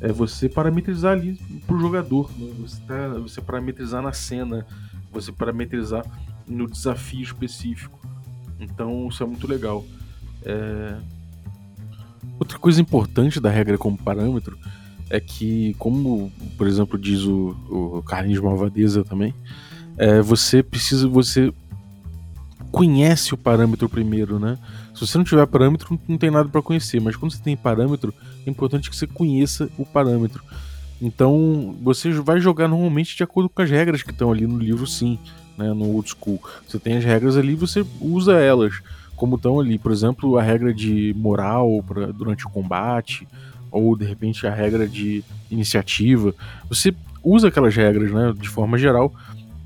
é 0.00 0.10
você 0.10 0.48
parametrizar 0.48 1.12
ali 1.12 1.38
pro 1.66 1.78
jogador, 1.78 2.30
né? 2.38 2.50
você, 2.58 2.80
tá, 2.80 3.08
você 3.18 3.40
parametrizar 3.40 4.02
na 4.02 4.12
cena, 4.12 4.66
você 5.12 5.30
parametrizar 5.30 6.04
no 6.46 6.68
desafio 6.68 7.22
específico. 7.22 8.00
Então 8.58 9.08
isso 9.08 9.22
é 9.22 9.26
muito 9.26 9.46
legal. 9.46 9.84
É... 10.42 10.96
Outra 12.40 12.58
coisa 12.58 12.80
importante 12.80 13.38
da 13.38 13.50
regra 13.50 13.76
como 13.76 13.98
parâmetro 13.98 14.58
é 15.10 15.20
que, 15.20 15.74
como 15.74 16.32
por 16.56 16.66
exemplo 16.66 16.98
diz 16.98 17.22
o, 17.24 17.56
o 17.68 18.02
Carlinhos 18.02 18.40
Malvadeza 18.40 19.04
também, 19.04 19.34
é, 19.96 20.22
você 20.22 20.62
precisa, 20.62 21.08
você 21.08 21.52
conhece 22.70 23.34
o 23.34 23.36
parâmetro 23.36 23.88
primeiro, 23.88 24.38
né? 24.38 24.56
Se 24.98 25.06
você 25.06 25.16
não 25.16 25.24
tiver 25.24 25.46
parâmetro, 25.46 25.96
não 26.08 26.18
tem 26.18 26.28
nada 26.28 26.48
para 26.48 26.60
conhecer, 26.60 27.00
mas 27.00 27.14
quando 27.14 27.30
você 27.30 27.40
tem 27.40 27.56
parâmetro, 27.56 28.12
é 28.44 28.50
importante 28.50 28.90
que 28.90 28.96
você 28.96 29.06
conheça 29.06 29.70
o 29.78 29.86
parâmetro. 29.86 30.42
Então, 31.00 31.76
você 31.80 32.10
vai 32.10 32.40
jogar 32.40 32.66
normalmente 32.66 33.16
de 33.16 33.22
acordo 33.22 33.48
com 33.48 33.62
as 33.62 33.70
regras 33.70 34.02
que 34.02 34.10
estão 34.10 34.32
ali 34.32 34.44
no 34.44 34.58
livro, 34.58 34.88
sim, 34.88 35.16
né, 35.56 35.72
no 35.72 35.94
old 35.94 36.10
school. 36.10 36.42
Você 36.66 36.80
tem 36.80 36.96
as 36.96 37.04
regras 37.04 37.36
ali, 37.36 37.54
você 37.54 37.86
usa 38.00 38.40
elas 38.40 38.80
como 39.14 39.36
estão 39.36 39.60
ali. 39.60 39.78
Por 39.78 39.92
exemplo, 39.92 40.36
a 40.36 40.42
regra 40.42 40.74
de 40.74 41.14
moral 41.16 41.80
pra, 41.86 42.06
durante 42.06 42.44
o 42.44 42.50
combate, 42.50 43.28
ou 43.70 43.96
de 43.96 44.04
repente 44.04 44.48
a 44.48 44.52
regra 44.52 44.88
de 44.88 45.22
iniciativa. 45.48 46.34
Você 46.68 46.92
usa 47.22 47.46
aquelas 47.46 47.76
regras, 47.76 48.10
né, 48.10 48.34
de 48.36 48.48
forma 48.48 48.76
geral, 48.76 49.14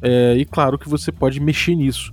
é, 0.03 0.37
e 0.37 0.45
claro 0.45 0.79
que 0.79 0.91
você 0.91 1.11
pode 1.11 1.41
mexer 1.41 1.75
nisso. 1.75 2.13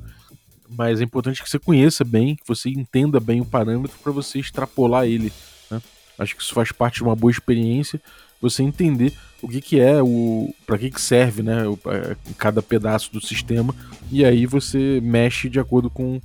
Mas 0.69 1.01
é 1.01 1.03
importante 1.03 1.41
que 1.41 1.49
você 1.49 1.57
conheça 1.57 2.03
bem, 2.03 2.35
que 2.35 2.47
você 2.47 2.69
entenda 2.69 3.19
bem 3.19 3.41
o 3.41 3.45
parâmetro 3.45 3.97
para 4.03 4.11
você 4.11 4.39
extrapolar 4.39 5.05
ele. 5.05 5.33
Né? 5.71 5.81
Acho 6.17 6.35
que 6.35 6.43
isso 6.43 6.53
faz 6.53 6.71
parte 6.71 6.97
de 6.97 7.03
uma 7.03 7.15
boa 7.15 7.31
experiência, 7.31 7.99
você 8.39 8.61
entender 8.61 9.13
o 9.41 9.47
que, 9.47 9.61
que 9.61 9.79
é, 9.79 10.01
o 10.01 10.53
para 10.65 10.77
que, 10.77 10.91
que 10.91 11.01
serve 11.01 11.41
né, 11.41 11.67
o, 11.67 11.77
é, 11.87 12.15
cada 12.37 12.61
pedaço 12.61 13.11
do 13.11 13.19
sistema, 13.19 13.73
e 14.11 14.23
aí 14.23 14.45
você 14.45 14.99
mexe 15.01 15.49
de 15.49 15.59
acordo 15.59 15.89
com 15.89 16.21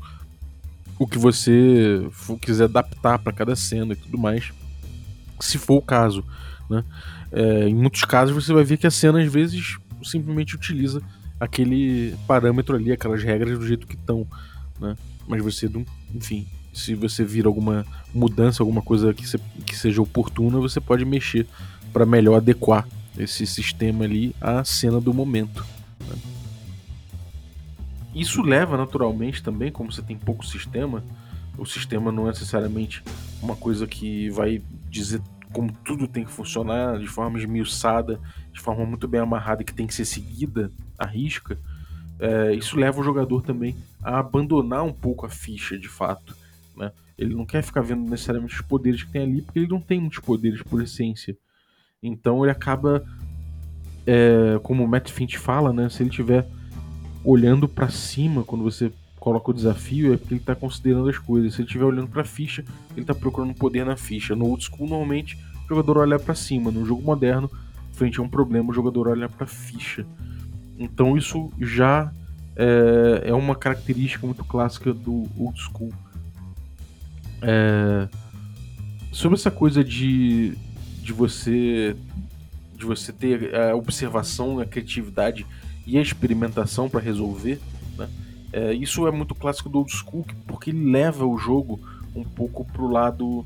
o 0.98 1.06
que 1.06 1.18
você 1.18 2.06
quiser 2.40 2.64
adaptar 2.64 3.18
para 3.18 3.32
cada 3.32 3.56
cena 3.56 3.94
e 3.94 3.96
tudo 3.96 4.18
mais, 4.18 4.52
se 5.40 5.58
for 5.58 5.76
o 5.76 5.82
caso. 5.82 6.24
Né? 6.68 6.84
É, 7.32 7.68
em 7.68 7.74
muitos 7.74 8.04
casos 8.04 8.34
você 8.34 8.52
vai 8.52 8.62
ver 8.62 8.76
que 8.76 8.86
a 8.86 8.90
cena 8.90 9.20
às 9.20 9.32
vezes 9.32 9.76
simplesmente 10.02 10.54
utiliza 10.54 11.02
aquele 11.44 12.14
parâmetro 12.26 12.76
ali, 12.76 12.92
aquelas 12.92 13.22
regras 13.22 13.58
do 13.58 13.66
jeito 13.66 13.86
que 13.86 13.94
estão, 13.94 14.26
né? 14.80 14.96
Mas 15.26 15.42
você 15.42 15.70
enfim, 16.14 16.46
se 16.72 16.94
você 16.94 17.24
vir 17.24 17.46
alguma 17.46 17.86
mudança, 18.12 18.62
alguma 18.62 18.82
coisa 18.82 19.14
que, 19.14 19.26
se, 19.26 19.38
que 19.64 19.76
seja 19.76 20.02
oportuna, 20.02 20.58
você 20.58 20.80
pode 20.80 21.04
mexer 21.04 21.46
para 21.92 22.04
melhor 22.04 22.36
adequar 22.36 22.86
esse 23.16 23.46
sistema 23.46 24.04
ali 24.04 24.34
à 24.40 24.64
cena 24.64 25.00
do 25.00 25.14
momento. 25.14 25.64
Né? 26.00 26.16
Isso 28.14 28.42
leva 28.42 28.76
naturalmente 28.76 29.42
também, 29.42 29.70
como 29.70 29.92
você 29.92 30.02
tem 30.02 30.16
pouco 30.16 30.44
sistema, 30.44 31.02
o 31.56 31.64
sistema 31.64 32.10
não 32.10 32.24
é 32.24 32.30
necessariamente 32.30 33.02
uma 33.40 33.54
coisa 33.54 33.86
que 33.86 34.28
vai 34.30 34.60
dizer 34.90 35.20
como 35.54 35.72
tudo 35.84 36.08
tem 36.08 36.24
que 36.24 36.32
funcionar 36.32 36.98
de 36.98 37.06
forma 37.06 37.38
esmiuçada, 37.38 38.20
de 38.52 38.60
forma 38.60 38.84
muito 38.84 39.06
bem 39.06 39.20
amarrada 39.20 39.62
que 39.62 39.72
tem 39.72 39.86
que 39.86 39.94
ser 39.94 40.04
seguida 40.04 40.70
à 40.98 41.06
risca, 41.06 41.56
é, 42.18 42.52
isso 42.52 42.76
leva 42.76 43.00
o 43.00 43.04
jogador 43.04 43.40
também 43.40 43.76
a 44.02 44.18
abandonar 44.18 44.82
um 44.82 44.92
pouco 44.92 45.24
a 45.24 45.28
ficha 45.28 45.78
de 45.78 45.88
fato. 45.88 46.36
Né? 46.76 46.90
Ele 47.16 47.36
não 47.36 47.46
quer 47.46 47.62
ficar 47.62 47.82
vendo 47.82 48.02
necessariamente 48.10 48.54
os 48.56 48.60
poderes 48.62 49.04
que 49.04 49.12
tem 49.12 49.22
ali, 49.22 49.42
porque 49.42 49.60
ele 49.60 49.68
não 49.68 49.80
tem 49.80 50.00
muitos 50.00 50.18
poderes 50.18 50.60
por 50.60 50.82
essência. 50.82 51.36
Então 52.02 52.44
ele 52.44 52.50
acaba, 52.50 53.04
é, 54.04 54.58
como 54.60 54.84
o 54.84 54.88
Matt 54.88 55.10
Finch 55.12 55.38
fala, 55.38 55.72
né, 55.72 55.88
se 55.88 56.02
ele 56.02 56.10
estiver 56.10 56.46
olhando 57.24 57.68
para 57.68 57.88
cima 57.88 58.42
quando 58.42 58.64
você 58.64 58.92
coloca 59.24 59.50
o 59.50 59.54
desafio 59.54 60.12
é 60.12 60.18
porque 60.18 60.34
ele 60.34 60.40
está 60.40 60.54
considerando 60.54 61.08
as 61.08 61.16
coisas. 61.16 61.54
Se 61.54 61.62
ele 61.62 61.66
estiver 61.66 61.86
olhando 61.86 62.08
para 62.08 62.20
a 62.20 62.26
ficha, 62.26 62.62
ele 62.92 63.00
está 63.00 63.14
procurando 63.14 63.54
poder 63.54 63.86
na 63.86 63.96
ficha. 63.96 64.36
No 64.36 64.44
old 64.44 64.62
school, 64.62 64.86
normalmente, 64.86 65.38
o 65.64 65.68
jogador 65.70 65.96
olha 65.96 66.18
para 66.18 66.34
cima. 66.34 66.70
No 66.70 66.84
jogo 66.84 67.00
moderno, 67.02 67.50
frente 67.92 68.20
a 68.20 68.22
um 68.22 68.28
problema, 68.28 68.70
o 68.70 68.74
jogador 68.74 69.08
olha 69.08 69.26
para 69.26 69.44
a 69.44 69.46
ficha. 69.46 70.06
Então 70.78 71.16
isso 71.16 71.50
já 71.58 72.12
é, 72.54 73.22
é, 73.24 73.34
uma 73.34 73.56
característica 73.56 74.26
muito 74.26 74.44
clássica 74.44 74.92
do 74.92 75.26
old 75.38 75.58
school. 75.58 75.92
É, 77.40 78.06
sobre 79.10 79.38
essa 79.38 79.50
coisa 79.50 79.82
de, 79.82 80.54
de 81.02 81.12
você 81.14 81.96
de 82.76 82.84
você 82.84 83.12
ter 83.12 83.54
a 83.54 83.74
observação, 83.74 84.58
a 84.58 84.66
criatividade 84.66 85.46
e 85.86 85.96
a 85.96 86.02
experimentação 86.02 86.90
para 86.90 87.00
resolver, 87.00 87.54
né? 87.54 87.73
É, 88.56 88.72
isso 88.72 89.04
é 89.08 89.10
muito 89.10 89.34
clássico 89.34 89.68
do 89.68 89.78
old 89.78 89.90
school, 89.90 90.24
porque 90.46 90.70
ele 90.70 90.88
leva 90.88 91.26
o 91.26 91.36
jogo 91.36 91.80
um 92.14 92.22
pouco 92.22 92.64
pro 92.64 92.86
lado 92.86 93.44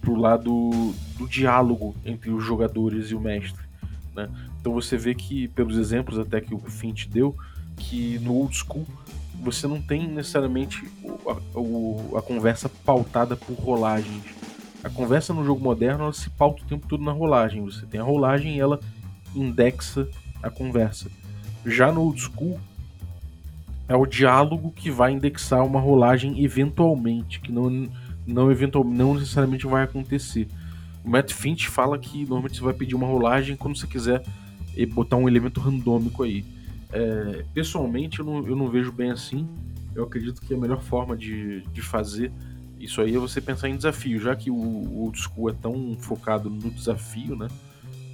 pro 0.00 0.14
lado 0.14 0.94
do 1.18 1.26
diálogo 1.26 1.96
entre 2.04 2.30
os 2.30 2.44
jogadores 2.44 3.10
e 3.10 3.16
o 3.16 3.20
mestre. 3.20 3.60
Né? 4.14 4.30
Então 4.60 4.72
você 4.72 4.96
vê 4.96 5.12
que, 5.12 5.48
pelos 5.48 5.76
exemplos 5.76 6.20
até 6.20 6.40
que 6.40 6.54
o 6.54 6.58
Finch 6.60 7.08
deu, 7.08 7.36
que 7.76 8.20
no 8.20 8.32
old 8.32 8.56
school 8.56 8.86
você 9.42 9.66
não 9.66 9.82
tem 9.82 10.06
necessariamente 10.06 10.88
a, 11.26 11.32
a, 11.32 12.18
a 12.20 12.22
conversa 12.22 12.68
pautada 12.68 13.36
por 13.36 13.54
rolagens. 13.54 14.22
A 14.84 14.88
conversa 14.88 15.34
no 15.34 15.44
jogo 15.44 15.60
moderno 15.60 16.04
ela 16.04 16.12
se 16.12 16.30
pauta 16.30 16.62
o 16.62 16.66
tempo 16.66 16.86
todo 16.86 17.02
na 17.02 17.10
rolagem. 17.10 17.64
Você 17.64 17.84
tem 17.86 17.98
a 17.98 18.04
rolagem 18.04 18.54
e 18.54 18.60
ela 18.60 18.78
indexa 19.34 20.08
a 20.40 20.48
conversa. 20.48 21.10
Já 21.66 21.90
no 21.90 22.02
old 22.02 22.20
school, 22.20 22.60
é 23.88 23.96
o 23.96 24.04
diálogo 24.04 24.70
que 24.70 24.90
vai 24.90 25.12
indexar 25.12 25.64
uma 25.64 25.80
rolagem 25.80 26.44
eventualmente, 26.44 27.40
que 27.40 27.50
não, 27.50 27.88
não, 28.26 28.52
eventual, 28.52 28.84
não 28.84 29.14
necessariamente 29.14 29.66
vai 29.66 29.82
acontecer. 29.82 30.46
O 31.02 31.08
Matt 31.08 31.32
Finch 31.32 31.68
fala 31.68 31.98
que 31.98 32.20
normalmente 32.20 32.58
você 32.58 32.64
vai 32.64 32.74
pedir 32.74 32.94
uma 32.94 33.06
rolagem 33.06 33.56
quando 33.56 33.78
você 33.78 33.86
quiser 33.86 34.22
botar 34.92 35.16
um 35.16 35.26
elemento 35.26 35.58
randômico 35.58 36.22
aí. 36.22 36.44
É, 36.92 37.44
pessoalmente, 37.54 38.20
eu 38.20 38.26
não, 38.26 38.46
eu 38.46 38.54
não 38.54 38.68
vejo 38.68 38.92
bem 38.92 39.10
assim. 39.10 39.48
Eu 39.94 40.04
acredito 40.04 40.42
que 40.42 40.52
a 40.52 40.56
melhor 40.56 40.82
forma 40.82 41.16
de, 41.16 41.62
de 41.72 41.80
fazer 41.80 42.30
isso 42.78 43.00
aí 43.00 43.16
é 43.16 43.18
você 43.18 43.40
pensar 43.40 43.68
em 43.68 43.76
desafio, 43.76 44.20
já 44.20 44.36
que 44.36 44.50
o, 44.50 44.54
o 44.54 45.04
old 45.04 45.18
school 45.18 45.50
é 45.50 45.52
tão 45.52 45.96
focado 45.98 46.48
no 46.50 46.70
desafio, 46.70 47.34
né? 47.34 47.48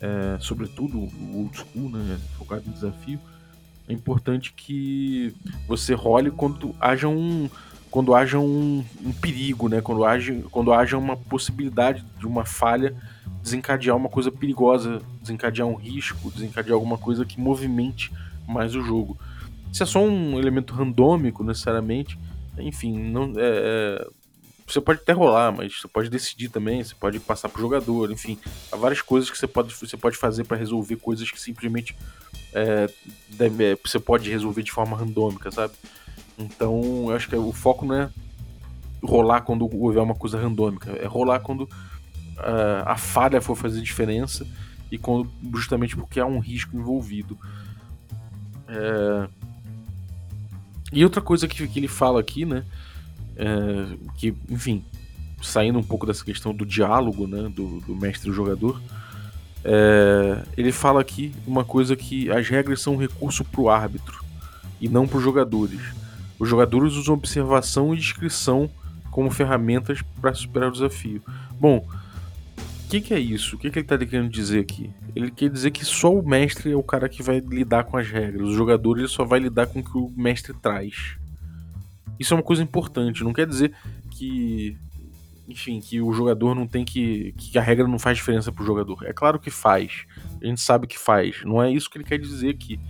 É, 0.01 0.39
sobretudo 0.41 0.99
o 0.99 1.39
old 1.39 1.57
school, 1.57 1.91
né? 1.91 2.19
Focado 2.39 2.63
em 2.67 2.73
desafio 2.73 3.19
é 3.88 3.92
importante 3.92 4.53
que 4.53 5.35
você 5.66 5.94
role 5.94 6.31
quando 6.31 6.75
haja 6.81 7.09
um 7.09 7.49
quando 7.90 8.12
haja 8.12 8.40
um, 8.40 8.85
um, 9.05 9.12
perigo, 9.12 9.68
né? 9.68 9.81
Quando 9.81 10.05
haja, 10.05 10.35
quando 10.51 10.73
haja 10.73 10.99
uma 10.99 11.16
possibilidade 11.16 12.05
de 12.18 12.27
uma 12.27 12.44
falha 12.44 12.92
desencadear 13.40 13.97
uma 13.97 14.09
coisa 14.09 14.33
perigosa, 14.33 15.01
desencadear 15.20 15.68
um 15.68 15.77
risco, 15.77 16.29
desencadear 16.33 16.75
alguma 16.75 16.99
coisa 16.99 17.25
que 17.25 17.38
movimente 17.38 18.11
mais 18.49 18.75
o 18.75 18.83
jogo. 18.83 19.16
Se 19.73 19.85
é 19.85 19.87
só 19.87 20.03
um 20.03 20.38
elemento 20.40 20.75
randômico, 20.75 21.44
necessariamente, 21.44 22.18
enfim, 22.59 22.99
não 22.99 23.33
é, 23.37 24.01
é, 24.01 24.09
você 24.66 24.81
pode 24.81 25.01
até 25.01 25.12
rolar, 25.12 25.53
mas 25.53 25.81
você 25.81 25.87
pode 25.87 26.09
decidir 26.09 26.49
também, 26.49 26.83
você 26.83 26.94
pode 26.94 27.20
passar 27.20 27.49
pro 27.49 27.61
jogador, 27.61 28.11
enfim, 28.11 28.38
há 28.73 28.77
várias 28.77 29.03
coisas 29.03 29.31
que 29.31 29.38
você 29.38 29.47
pode, 29.47 29.75
você 29.75 29.97
pode 29.97 30.16
fazer 30.16 30.44
para 30.44 30.57
resolver 30.57 30.97
coisas 30.97 31.31
que 31.31 31.40
simplesmente 31.40 31.94
é, 32.55 32.88
deve, 33.31 33.77
você 33.85 33.99
pode 33.99 34.31
resolver 34.31 34.62
de 34.62 34.71
forma 34.71 34.97
randômica, 34.97 35.51
sabe? 35.51 35.75
Então, 36.38 37.07
eu 37.09 37.17
acho 37.17 37.29
que 37.29 37.37
o 37.37 37.53
foco 37.53 37.85
não 37.85 37.95
é 37.97 38.11
rolar 39.03 39.43
quando 39.43 39.69
houver 39.77 40.01
uma 40.01 40.14
coisa 40.14 40.40
randômica, 40.40 40.93
é 40.93 41.07
rolar 41.07 41.40
quando 41.40 41.62
uh, 41.62 42.87
a 42.87 42.97
falha 42.97 43.40
for 43.40 43.57
fazer 43.57 43.81
diferença 43.83 44.47
e 44.90 44.97
quando, 44.97 45.29
justamente 45.55 45.97
porque 45.97 46.21
há 46.21 46.27
um 46.27 46.38
risco 46.38 46.77
envolvido. 46.77 47.37
É... 48.69 49.29
E 50.93 51.03
outra 51.03 51.21
coisa 51.21 51.49
que, 51.49 51.67
que 51.67 51.79
ele 51.79 51.88
fala 51.88 52.21
aqui, 52.21 52.45
né? 52.45 52.64
É, 53.37 53.97
que, 54.17 54.33
enfim, 54.49 54.85
saindo 55.43 55.77
um 55.77 55.83
pouco 55.83 56.07
dessa 56.07 56.25
questão 56.25 56.55
do 56.55 56.64
diálogo, 56.64 57.27
né? 57.27 57.49
Do, 57.49 57.81
do 57.81 57.97
mestre 57.97 58.29
e 58.29 58.31
do 58.31 58.37
jogador 58.37 58.81
é, 59.64 60.42
ele 60.57 60.70
fala 60.70 61.00
aqui 61.00 61.33
uma 61.46 61.64
coisa 61.64 61.96
que 61.96 62.31
as 62.31 62.48
regras 62.48 62.83
são 62.83 62.94
um 62.94 62.98
recurso 62.98 63.42
para 63.44 63.61
o 63.61 63.70
árbitro 63.70 64.22
e 64.81 64.88
não 64.88 65.09
para 65.09 65.16
os 65.16 65.24
jogadores. 65.24 65.81
Os 66.38 66.48
jogadores 66.48 66.92
usam 66.94 67.14
observação 67.14 67.94
e 67.94 67.98
descrição 67.98 68.68
como 69.11 69.31
ferramentas 69.31 70.03
para 70.20 70.35
superar 70.35 70.68
o 70.68 70.72
desafio. 70.72 71.22
Bom, 71.59 71.87
o 72.85 72.88
que, 72.90 73.00
que, 73.00 73.14
é 73.14 73.18
isso? 73.18 73.57
O 73.57 73.59
que, 73.59 73.70
que 73.70 73.79
ele 73.79 73.85
está 73.85 73.96
querendo 73.96 74.29
dizer 74.29 74.61
aqui? 74.61 74.90
Ele 75.16 75.31
quer 75.31 75.48
dizer 75.48 75.70
que 75.70 75.85
só 75.85 76.12
o 76.12 76.27
mestre 76.27 76.70
é 76.70 76.77
o 76.77 76.83
cara 76.83 77.09
que 77.09 77.22
vai 77.22 77.40
lidar 77.40 77.85
com 77.85 77.96
as 77.96 78.09
regras. 78.09 78.48
Os 78.48 78.55
jogadores 78.55 79.11
só 79.11 79.24
vai 79.24 79.40
lidar 79.40 79.66
com 79.66 79.81
o 79.81 79.85
que 79.85 79.96
o 79.96 80.12
mestre 80.16 80.53
traz. 80.53 81.16
Isso 82.18 82.35
é 82.35 82.37
uma 82.37 82.42
coisa 82.42 82.62
importante. 82.62 83.24
Não 83.24 83.33
quer 83.33 83.46
dizer 83.46 83.72
que 84.11 84.77
enfim, 85.49 85.81
que 85.81 86.01
o 86.01 86.13
jogador 86.13 86.55
não 86.55 86.67
tem 86.67 86.85
que. 86.85 87.33
que 87.37 87.59
a 87.59 87.63
regra 87.63 87.87
não 87.87 87.99
faz 87.99 88.17
diferença 88.17 88.51
pro 88.51 88.65
jogador. 88.65 89.05
É 89.05 89.13
claro 89.13 89.39
que 89.39 89.51
faz. 89.51 90.05
A 90.43 90.47
gente 90.47 90.61
sabe 90.61 90.87
que 90.87 90.99
faz. 90.99 91.43
Não 91.45 91.63
é 91.63 91.71
isso 91.71 91.91
que 91.91 91.99
ele 91.99 92.05
quer 92.05 92.19
dizer 92.19 92.51
aqui. 92.51 92.81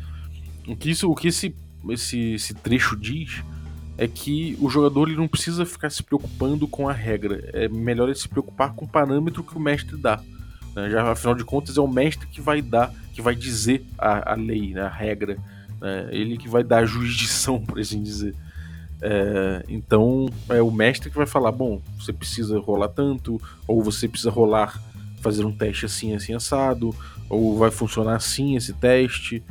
O 0.67 0.77
que, 0.77 0.91
isso, 0.91 1.11
o 1.11 1.15
que 1.15 1.29
esse, 1.29 1.55
esse, 1.91 2.35
esse 2.35 2.55
trecho 2.55 2.97
diz 2.97 3.43
é 3.99 4.09
que 4.09 4.57
o 4.61 4.69
jogador 4.71 5.09
ele 5.09 5.17
não 5.17 5.29
precisa 5.29 5.67
ficar 5.67 5.91
se 5.91 6.03
preocupando 6.03 6.67
com 6.67 6.89
a 6.89 6.93
regra. 6.93 7.49
É 7.53 7.69
melhor 7.69 8.09
ele 8.09 8.19
se 8.19 8.29
preocupar 8.29 8.73
com 8.73 8.85
o 8.85 8.89
parâmetro 8.89 9.43
que 9.43 9.57
o 9.57 9.61
mestre 9.61 9.97
dá. 9.97 10.21
Né? 10.75 10.91
Já, 10.91 11.11
afinal 11.11 11.35
de 11.35 11.45
contas, 11.45 11.77
é 11.77 11.81
o 11.81 11.89
mestre 11.89 12.27
que 12.27 12.41
vai 12.41 12.63
dar, 12.63 12.93
que 13.13 13.23
vai 13.23 13.35
dizer 13.35 13.85
a, 13.99 14.33
a 14.33 14.35
lei, 14.35 14.73
né? 14.75 14.83
a 14.83 14.89
regra. 14.89 15.37
Né? 15.81 16.09
Ele 16.11 16.37
que 16.37 16.49
vai 16.49 16.65
dar 16.65 16.79
a 16.79 16.87
jurisdição, 16.87 17.61
por 17.65 17.79
assim 17.79 18.03
dizer. 18.03 18.35
É, 19.07 19.63
então 19.69 20.31
é 20.49 20.63
o 20.63 20.71
mestre 20.71 21.11
que 21.11 21.17
vai 21.17 21.27
falar: 21.27 21.53
bom, 21.53 21.83
você 21.99 22.11
precisa 22.11 22.59
rolar 22.59 22.89
tanto, 22.89 23.39
ou 23.69 23.83
você 23.83 24.09
precisa 24.09 24.31
rolar, 24.31 24.83
fazer 25.21 25.45
um 25.45 25.53
teste 25.53 25.85
assim, 25.85 26.15
assim, 26.15 26.33
assado, 26.33 26.95
ou 27.29 27.59
vai 27.59 27.71
funcionar 27.71 28.17
assim 28.17 28.57
esse 28.57 28.73
teste. 28.73 29.45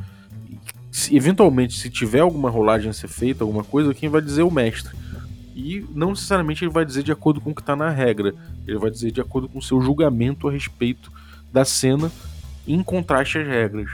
Se, 0.90 1.16
eventualmente, 1.16 1.78
se 1.78 1.88
tiver 1.88 2.18
alguma 2.18 2.50
rolagem 2.50 2.90
a 2.90 2.92
ser 2.92 3.06
feita, 3.06 3.44
alguma 3.44 3.62
coisa, 3.62 3.94
quem 3.94 4.08
vai 4.08 4.20
dizer 4.20 4.40
é 4.40 4.44
o 4.44 4.50
mestre. 4.50 4.92
E 5.54 5.86
não 5.94 6.10
necessariamente 6.10 6.64
ele 6.64 6.72
vai 6.72 6.84
dizer 6.84 7.04
de 7.04 7.12
acordo 7.12 7.40
com 7.40 7.50
o 7.50 7.54
que 7.54 7.60
está 7.60 7.76
na 7.76 7.90
regra, 7.90 8.34
ele 8.66 8.78
vai 8.78 8.90
dizer 8.90 9.12
de 9.12 9.20
acordo 9.20 9.48
com 9.48 9.60
o 9.60 9.62
seu 9.62 9.80
julgamento 9.80 10.48
a 10.48 10.52
respeito 10.52 11.12
da 11.52 11.64
cena 11.64 12.10
em 12.66 12.82
contraste 12.82 13.38
às 13.38 13.46
regras. 13.46 13.88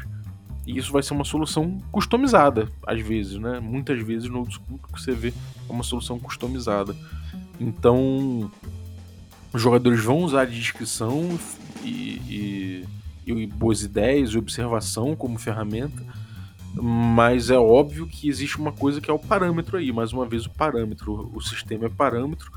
E 0.70 0.78
isso 0.78 0.92
vai 0.92 1.02
ser 1.02 1.14
uma 1.14 1.24
solução 1.24 1.78
customizada, 1.90 2.68
às 2.86 3.00
vezes, 3.00 3.34
né? 3.38 3.58
Muitas 3.58 4.00
vezes 4.00 4.28
no 4.30 4.46
discurso 4.46 4.80
que 4.84 5.00
você 5.00 5.12
vê 5.12 5.34
é 5.68 5.72
uma 5.72 5.82
solução 5.82 6.16
customizada. 6.16 6.94
Então, 7.58 8.48
os 9.52 9.60
jogadores 9.60 10.02
vão 10.04 10.18
usar 10.18 10.42
a 10.42 10.44
descrição 10.44 11.36
e, 11.82 12.86
e, 13.26 13.32
e 13.32 13.46
boas 13.48 13.82
ideias 13.82 14.30
e 14.30 14.38
observação 14.38 15.16
como 15.16 15.40
ferramenta, 15.40 16.04
mas 16.72 17.50
é 17.50 17.58
óbvio 17.58 18.06
que 18.06 18.28
existe 18.28 18.56
uma 18.56 18.70
coisa 18.70 19.00
que 19.00 19.10
é 19.10 19.12
o 19.12 19.18
parâmetro 19.18 19.76
aí. 19.76 19.90
Mais 19.90 20.12
uma 20.12 20.24
vez, 20.24 20.46
o 20.46 20.50
parâmetro. 20.50 21.32
O 21.34 21.40
sistema 21.40 21.86
é 21.86 21.88
parâmetro 21.88 22.52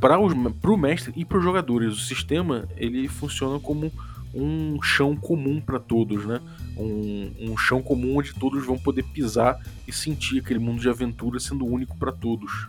para 0.00 0.18
o 0.18 0.76
mestre 0.76 1.12
e 1.14 1.24
para 1.24 1.38
os 1.38 1.44
jogadores. 1.44 1.92
O 1.92 2.00
sistema 2.00 2.68
ele 2.76 3.06
funciona 3.06 3.60
como 3.60 3.92
um 4.36 4.80
chão 4.82 5.16
comum 5.16 5.60
para 5.60 5.78
todos, 5.78 6.26
né? 6.26 6.40
Um, 6.76 7.32
um, 7.40 7.56
chão 7.56 7.82
comum 7.82 8.18
onde 8.18 8.34
todos 8.34 8.64
vão 8.66 8.78
poder 8.78 9.02
pisar 9.02 9.58
e 9.88 9.92
sentir 9.92 10.40
aquele 10.40 10.58
mundo 10.58 10.80
de 10.80 10.88
aventura 10.88 11.40
sendo 11.40 11.64
único 11.64 11.96
para 11.96 12.12
todos. 12.12 12.68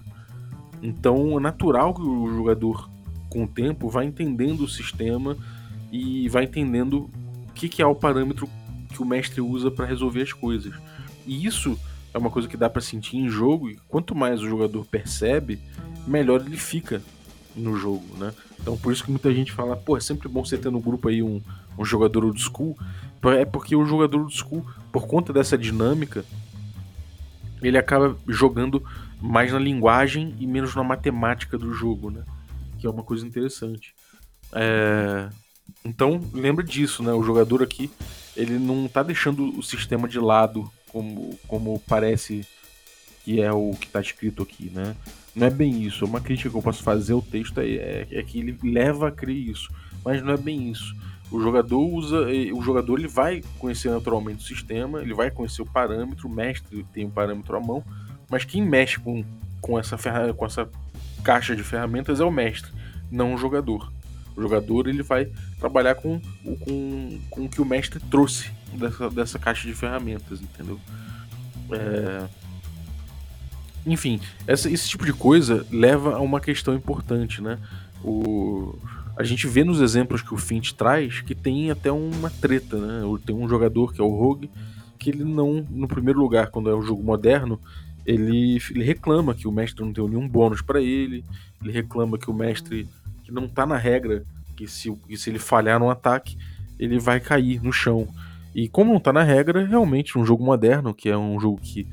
Então 0.82 1.38
é 1.38 1.42
natural 1.42 1.94
que 1.94 2.02
o 2.02 2.30
jogador, 2.30 2.90
com 3.30 3.44
o 3.44 3.48
tempo, 3.48 3.90
vá 3.90 4.06
entendendo 4.06 4.62
o 4.62 4.68
sistema 4.68 5.38
e 5.92 6.30
vai 6.30 6.46
entendendo 6.46 7.10
o 7.50 7.54
que, 7.54 7.68
que 7.68 7.82
é 7.82 7.86
o 7.86 7.96
parâmetro 7.96 8.50
que 8.94 9.02
o 9.02 9.06
mestre 9.06 9.42
usa 9.42 9.70
para 9.70 9.86
resolver 9.86 10.22
as 10.22 10.32
coisas. 10.32 10.74
E 11.26 11.46
isso 11.46 11.78
é 12.14 12.18
uma 12.18 12.30
coisa 12.30 12.48
que 12.48 12.56
dá 12.56 12.70
para 12.70 12.82
sentir 12.82 13.18
em 13.18 13.30
jogo, 13.30 13.70
e 13.70 13.78
quanto 13.88 14.16
mais 14.16 14.42
o 14.42 14.48
jogador 14.48 14.86
percebe, 14.86 15.60
melhor 16.08 16.42
ele 16.46 16.58
fica 16.58 17.02
no 17.58 17.76
jogo, 17.76 18.06
né? 18.18 18.34
Então 18.60 18.78
por 18.78 18.94
isso 18.94 19.04
que 19.04 19.12
muita 19.12 19.34
gente 19.34 19.52
fala, 19.52 19.76
pô, 19.76 19.98
é 19.98 20.00
sempre 20.00 20.28
bom 20.28 20.46
você 20.46 20.58
ter 20.58 20.72
no 20.72 20.80
grupo 20.80 21.10
aí 21.10 21.22
um, 21.24 21.42
um 21.78 21.84
jogador 21.84 22.24
old 22.24 22.42
school. 22.42 22.78
É 23.38 23.46
porque 23.46 23.76
o 23.76 23.86
jogador 23.86 24.22
old 24.22 24.36
school, 24.36 24.66
por 24.92 25.08
conta 25.08 25.34
dessa 25.34 25.58
dinâmica, 25.58 26.24
ele 27.62 27.78
acaba 27.78 28.16
jogando 28.28 28.84
mais 29.20 29.52
na 29.52 29.60
linguagem 29.60 30.36
e 30.40 30.46
menos 30.46 30.76
na 30.76 30.84
matemática 30.84 31.58
do 31.58 31.74
jogo, 31.74 32.12
né? 32.12 32.24
Que 32.80 32.88
é 32.88 32.90
uma 32.90 33.04
coisa 33.04 33.26
interessante. 33.26 33.96
É... 34.54 35.30
Então, 35.84 36.22
lembra 36.34 36.64
disso, 36.64 37.04
né? 37.04 37.12
O 37.12 37.24
jogador 37.24 37.64
aqui, 37.64 37.90
ele 38.36 38.60
não 38.60 38.88
tá 38.88 39.04
deixando 39.04 39.58
o 39.58 39.64
sistema 39.64 40.08
de 40.08 40.20
lado, 40.20 40.72
como, 40.92 41.38
como 41.48 41.82
parece 41.88 42.46
que 43.24 43.42
é 43.42 43.52
o 43.52 43.72
que 43.72 43.88
tá 43.88 44.00
escrito 44.00 44.44
aqui, 44.44 44.70
né? 44.70 44.96
Não 45.38 45.46
é 45.46 45.52
bem 45.52 45.84
isso. 45.84 46.04
Uma 46.04 46.20
crítica 46.20 46.50
que 46.50 46.58
eu 46.58 46.62
posso 46.64 46.82
fazer 46.82 47.14
ao 47.14 47.22
texto 47.22 47.60
é, 47.60 47.68
é, 47.68 48.08
é 48.10 48.24
que 48.24 48.40
ele 48.40 48.58
leva 48.64 49.10
a 49.10 49.12
crer 49.12 49.38
isso. 49.38 49.70
Mas 50.04 50.24
não 50.24 50.34
é 50.34 50.38
bem 50.38 50.72
isso. 50.72 50.96
O 51.30 51.40
jogador 51.40 51.80
usa. 51.80 52.26
O 52.56 52.62
jogador 52.64 52.98
ele 52.98 53.08
vai 53.08 53.44
conhecer 53.60 53.92
naturalmente 53.92 54.44
o 54.44 54.48
sistema, 54.48 55.00
ele 55.00 55.14
vai 55.14 55.30
conhecer 55.30 55.62
o 55.62 55.66
parâmetro, 55.66 56.28
o 56.28 56.32
mestre 56.32 56.84
tem 56.92 57.06
um 57.06 57.10
parâmetro 57.12 57.56
à 57.56 57.60
mão, 57.60 57.84
mas 58.28 58.46
quem 58.46 58.64
mexe 58.64 59.00
com, 59.00 59.24
com, 59.62 59.78
essa, 59.78 59.96
ferra, 59.96 60.34
com 60.34 60.46
essa 60.46 60.68
caixa 61.24 61.56
de 61.56 61.64
ferramentas 61.64 62.20
é 62.20 62.24
o 62.24 62.32
mestre, 62.32 62.72
não 63.12 63.36
o 63.36 63.38
jogador. 63.38 63.92
O 64.36 64.42
jogador 64.42 64.88
ele 64.88 65.04
vai 65.04 65.30
trabalhar 65.60 65.96
com, 65.96 66.20
com, 66.62 67.20
com 67.30 67.46
o 67.46 67.50
que 67.50 67.62
o 67.62 67.66
mestre 67.66 68.00
trouxe 68.00 68.50
dessa, 68.74 69.10
dessa 69.10 69.38
caixa 69.38 69.68
de 69.68 69.74
ferramentas, 69.74 70.42
entendeu? 70.42 70.80
É, 71.72 72.28
enfim, 73.88 74.20
essa, 74.46 74.70
esse 74.70 74.90
tipo 74.90 75.06
de 75.06 75.14
coisa 75.14 75.66
leva 75.72 76.16
a 76.16 76.20
uma 76.20 76.40
questão 76.40 76.76
importante, 76.76 77.42
né? 77.42 77.58
O, 78.04 78.78
a 79.18 79.24
gente 79.24 79.48
vê 79.48 79.64
nos 79.64 79.82
exemplos 79.82 80.22
que 80.22 80.34
o 80.34 80.38
Fint 80.38 80.74
traz 80.74 81.22
que 81.22 81.34
tem 81.34 81.72
até 81.72 81.92
uma 81.92 82.30
treta, 82.30 82.78
né? 82.78 83.02
Tem 83.26 83.36
um 83.36 83.50
jogador 83.50 83.94
que 83.94 84.02
é 84.02 84.04
o 84.04 84.10
Rogue, 84.10 84.50
que 85.00 85.10
ele 85.10 85.24
não, 85.24 85.66
no 85.70 85.88
primeiro 85.88 86.20
lugar, 86.20 86.52
quando 86.52 86.70
é 86.70 86.76
um 86.76 86.84
jogo 86.84 87.04
moderno, 87.04 87.60
ele, 88.06 88.62
ele 88.72 88.84
reclama 88.84 89.34
que 89.34 89.48
o 89.48 89.52
mestre 89.52 89.84
não 89.84 89.92
deu 89.92 90.08
nenhum 90.08 90.28
bônus 90.28 90.62
para 90.62 90.82
ele, 90.82 91.26
ele 91.62 91.72
reclama 91.72 92.18
que 92.18 92.30
o 92.30 92.34
mestre, 92.34 92.88
que 93.24 93.32
não 93.32 93.48
tá 93.48 93.66
na 93.66 93.78
regra, 93.78 94.24
que 94.56 94.68
se, 94.68 94.92
que 95.08 95.18
se 95.18 95.30
ele 95.30 95.40
falhar 95.40 95.80
no 95.80 95.90
ataque, 95.90 96.38
ele 96.80 97.00
vai 97.00 97.20
cair 97.20 97.62
no 97.62 97.72
chão. 97.72 98.08
E 98.54 98.68
como 98.68 98.94
não 98.94 99.00
tá 99.00 99.12
na 99.12 99.24
regra, 99.24 99.66
realmente 99.66 100.18
um 100.18 100.26
jogo 100.26 100.44
moderno, 100.44 100.94
que 100.94 101.10
é 101.10 101.18
um 101.18 101.40
jogo 101.40 101.60
que 101.62 101.88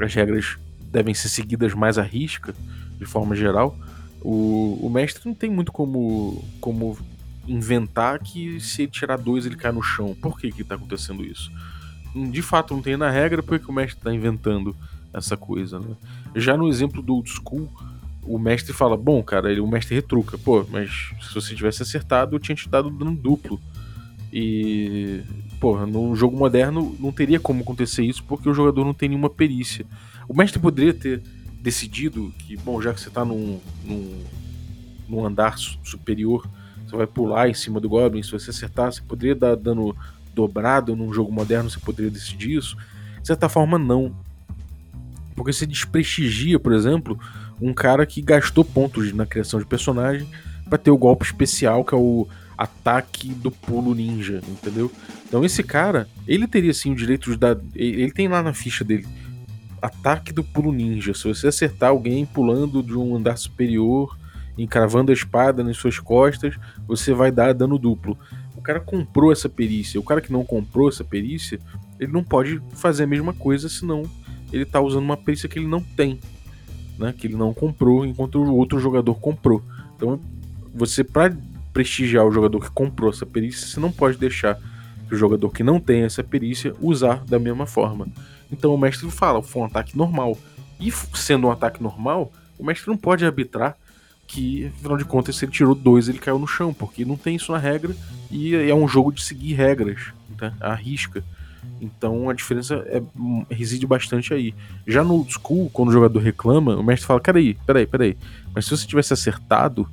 as 0.00 0.14
regras 0.14 0.58
devem 0.92 1.14
ser 1.14 1.28
seguidas 1.28 1.74
mais 1.74 1.98
à 1.98 2.02
risca, 2.02 2.54
de 2.98 3.04
forma 3.04 3.34
geral, 3.34 3.76
o, 4.20 4.78
o 4.80 4.90
mestre 4.90 5.22
não 5.26 5.34
tem 5.34 5.50
muito 5.50 5.72
como, 5.72 6.44
como 6.60 6.96
inventar 7.48 8.20
que 8.20 8.60
se 8.60 8.86
tirar 8.86 9.18
dois 9.18 9.46
ele 9.46 9.56
cai 9.56 9.72
no 9.72 9.82
chão. 9.82 10.14
Por 10.20 10.38
que 10.38 10.52
que 10.52 10.62
tá 10.62 10.76
acontecendo 10.76 11.24
isso? 11.24 11.50
De 12.30 12.42
fato, 12.42 12.74
não 12.74 12.82
tem 12.82 12.96
na 12.96 13.10
regra, 13.10 13.42
porque 13.42 13.68
o 13.68 13.74
mestre 13.74 13.98
está 13.98 14.14
inventando 14.14 14.76
essa 15.12 15.36
coisa, 15.36 15.78
né? 15.78 15.96
Já 16.36 16.56
no 16.56 16.68
exemplo 16.68 17.02
do 17.02 17.14
old 17.14 17.28
school, 17.28 17.68
o 18.22 18.38
mestre 18.38 18.72
fala: 18.72 18.96
Bom, 18.96 19.22
cara, 19.22 19.50
ele, 19.50 19.60
o 19.60 19.66
mestre 19.66 19.94
retruca, 19.94 20.38
pô, 20.38 20.64
mas 20.70 21.10
se 21.20 21.34
você 21.34 21.54
tivesse 21.54 21.82
acertado, 21.82 22.36
eu 22.36 22.40
tinha 22.40 22.54
te 22.54 22.68
dado 22.68 22.90
dano 22.90 23.16
duplo. 23.16 23.60
E, 24.32 25.20
porra, 25.60 25.84
no 25.84 26.14
jogo 26.16 26.36
moderno 26.36 26.96
não 26.98 27.12
teria 27.12 27.38
como 27.38 27.62
acontecer 27.62 28.02
isso 28.02 28.24
porque 28.24 28.48
o 28.48 28.54
jogador 28.54 28.84
não 28.84 28.94
tem 28.94 29.08
nenhuma 29.08 29.28
perícia. 29.28 29.84
O 30.32 30.34
mestre 30.34 30.58
poderia 30.58 30.94
ter 30.94 31.20
decidido 31.60 32.32
que, 32.38 32.56
bom, 32.56 32.80
já 32.80 32.94
que 32.94 33.02
você 33.02 33.10
tá 33.10 33.22
num, 33.22 33.60
num, 33.84 34.24
num 35.06 35.26
andar 35.26 35.58
superior, 35.58 36.48
você 36.86 36.96
vai 36.96 37.06
pular 37.06 37.50
em 37.50 37.54
cima 37.54 37.78
do 37.78 37.86
Goblin, 37.86 38.22
se 38.22 38.32
você 38.32 38.48
acertar, 38.48 38.90
você 38.90 39.02
poderia 39.02 39.34
dar 39.34 39.54
dano 39.54 39.94
dobrado 40.34 40.96
num 40.96 41.12
jogo 41.12 41.30
moderno, 41.30 41.68
você 41.68 41.78
poderia 41.78 42.10
decidir 42.10 42.56
isso. 42.56 42.78
De 43.20 43.26
certa 43.26 43.46
forma, 43.46 43.78
não. 43.78 44.16
Porque 45.36 45.52
você 45.52 45.66
desprestigia, 45.66 46.58
por 46.58 46.72
exemplo, 46.72 47.20
um 47.60 47.74
cara 47.74 48.06
que 48.06 48.22
gastou 48.22 48.64
pontos 48.64 49.12
na 49.12 49.26
criação 49.26 49.60
de 49.60 49.66
personagem 49.66 50.26
para 50.64 50.78
ter 50.78 50.90
o 50.90 50.96
golpe 50.96 51.26
especial, 51.26 51.84
que 51.84 51.94
é 51.94 51.98
o 51.98 52.26
ataque 52.56 53.28
do 53.34 53.50
pulo 53.50 53.94
ninja, 53.94 54.40
entendeu? 54.48 54.90
Então 55.28 55.44
esse 55.44 55.62
cara, 55.62 56.08
ele 56.26 56.48
teria 56.48 56.72
sim 56.72 56.92
o 56.92 56.96
direito 56.96 57.30
de 57.30 57.36
dar. 57.36 57.58
Ele 57.74 58.10
tem 58.10 58.28
lá 58.28 58.42
na 58.42 58.54
ficha 58.54 58.82
dele 58.82 59.06
ataque 59.82 60.32
do 60.32 60.44
pulo 60.44 60.72
ninja. 60.72 61.12
Se 61.12 61.24
você 61.24 61.48
acertar 61.48 61.90
alguém 61.90 62.24
pulando 62.24 62.82
de 62.82 62.96
um 62.96 63.16
andar 63.16 63.36
superior, 63.36 64.16
encravando 64.56 65.10
a 65.10 65.14
espada 65.14 65.64
nas 65.64 65.76
suas 65.76 65.98
costas, 65.98 66.54
você 66.86 67.12
vai 67.12 67.32
dar 67.32 67.52
dano 67.52 67.78
duplo. 67.78 68.16
O 68.56 68.62
cara 68.62 68.78
comprou 68.78 69.32
essa 69.32 69.48
perícia. 69.48 69.98
O 69.98 70.04
cara 70.04 70.20
que 70.20 70.32
não 70.32 70.44
comprou 70.44 70.88
essa 70.88 71.02
perícia, 71.02 71.58
ele 71.98 72.12
não 72.12 72.22
pode 72.22 72.62
fazer 72.74 73.04
a 73.04 73.08
mesma 73.08 73.32
coisa, 73.32 73.68
senão 73.68 74.04
ele 74.52 74.64
tá 74.64 74.80
usando 74.80 75.02
uma 75.02 75.16
perícia 75.16 75.48
que 75.48 75.58
ele 75.58 75.66
não 75.66 75.80
tem, 75.80 76.20
né? 76.98 77.12
Que 77.16 77.26
ele 77.26 77.36
não 77.36 77.52
comprou, 77.52 78.06
enquanto 78.06 78.36
o 78.36 78.54
outro 78.54 78.78
jogador 78.78 79.14
comprou. 79.16 79.62
Então, 79.96 80.20
você 80.72 81.02
para 81.02 81.36
prestigiar 81.72 82.24
o 82.24 82.30
jogador 82.30 82.60
que 82.60 82.70
comprou 82.70 83.10
essa 83.10 83.26
perícia, 83.26 83.66
você 83.66 83.80
não 83.80 83.90
pode 83.90 84.18
deixar 84.18 84.58
o 85.10 85.16
jogador 85.16 85.50
que 85.50 85.62
não 85.62 85.80
tem 85.80 86.02
essa 86.02 86.22
perícia 86.22 86.74
usar 86.80 87.24
da 87.24 87.38
mesma 87.38 87.66
forma. 87.66 88.06
Então 88.52 88.74
o 88.74 88.78
mestre 88.78 89.10
fala, 89.10 89.42
foi 89.42 89.62
um 89.62 89.64
ataque 89.64 89.96
normal. 89.96 90.36
E 90.78 90.92
sendo 91.14 91.46
um 91.46 91.50
ataque 91.50 91.82
normal, 91.82 92.30
o 92.58 92.64
mestre 92.64 92.88
não 92.88 92.96
pode 92.96 93.24
arbitrar 93.24 93.76
que, 94.26 94.66
afinal 94.66 94.96
de 94.96 95.04
contas, 95.04 95.36
se 95.36 95.44
ele 95.44 95.52
tirou 95.52 95.74
dois, 95.74 96.08
ele 96.08 96.18
caiu 96.18 96.38
no 96.38 96.46
chão, 96.46 96.72
porque 96.72 97.04
não 97.04 97.16
tem 97.16 97.36
isso 97.36 97.50
na 97.50 97.58
regra 97.58 97.94
e 98.30 98.54
é 98.54 98.74
um 98.74 98.86
jogo 98.86 99.12
de 99.12 99.22
seguir 99.22 99.54
regras, 99.54 100.12
tá? 100.36 100.54
a 100.60 100.74
risca. 100.74 101.24
Então 101.80 102.28
a 102.28 102.32
diferença 102.32 102.76
é, 102.86 103.02
reside 103.50 103.86
bastante 103.86 104.34
aí. 104.34 104.54
Já 104.86 105.02
no 105.02 105.14
old 105.14 105.32
school, 105.32 105.70
quando 105.70 105.88
o 105.88 105.92
jogador 105.92 106.18
reclama, 106.18 106.76
o 106.76 106.82
mestre 106.82 107.06
fala: 107.06 107.20
peraí, 107.20 107.54
peraí, 107.66 107.86
peraí. 107.86 108.16
Mas 108.54 108.64
se 108.64 108.70
você 108.70 108.86
tivesse 108.86 109.12
acertado, 109.12 109.88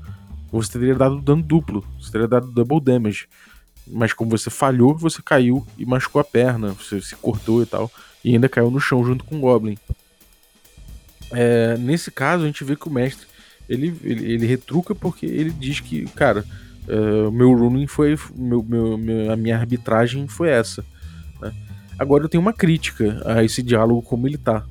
você 0.52 0.72
teria 0.72 0.96
dado 0.96 1.22
dano 1.22 1.44
duplo, 1.44 1.86
você 2.00 2.12
teria 2.12 2.28
dado 2.28 2.48
double 2.48 2.80
damage. 2.80 3.28
Mas 3.88 4.14
como 4.14 4.32
você 4.32 4.50
falhou, 4.50 4.96
você 4.96 5.22
caiu 5.22 5.66
e 5.78 5.86
machucou 5.86 6.20
a 6.20 6.24
perna, 6.24 6.74
você 6.74 7.02
se 7.02 7.16
cortou 7.16 7.62
e 7.62 7.66
tal 7.66 7.92
e 8.24 8.34
ainda 8.34 8.50
caiu 8.50 8.70
no 8.70 8.80
chão 8.80 9.04
junto 9.04 9.24
com 9.24 9.38
o 9.38 9.40
Goblin. 9.40 9.78
É, 11.32 11.78
nesse 11.78 12.10
caso, 12.12 12.44
a 12.44 12.48
gente 12.48 12.64
vê 12.64 12.76
que 12.76 12.88
o 12.88 12.92
mestre 12.92 13.28
ele, 13.70 13.96
ele, 14.04 14.34
ele 14.34 14.46
retruca 14.48 14.96
porque 14.96 15.28
ele 15.28 15.52
diz 15.52 15.80
que, 15.80 16.06
cara, 16.08 16.44
uh, 16.88 17.32
meu 17.32 17.54
ruling 17.54 17.86
foi. 17.86 18.18
Meu, 18.36 18.64
meu, 18.64 18.98
meu, 18.98 19.32
a 19.32 19.36
minha 19.36 19.56
arbitragem 19.56 20.28
foi 20.28 20.50
essa. 20.50 20.84
Né? 21.40 21.54
Agora 21.98 22.24
eu 22.24 22.30
tenho 22.30 22.42
uma 22.42 22.52
crítica 22.52 23.22
a 23.26 23.44
esse 23.44 23.62
diálogo 23.62 24.02
como 24.02 24.28
ele 24.28 24.38
tá. 24.38 24.66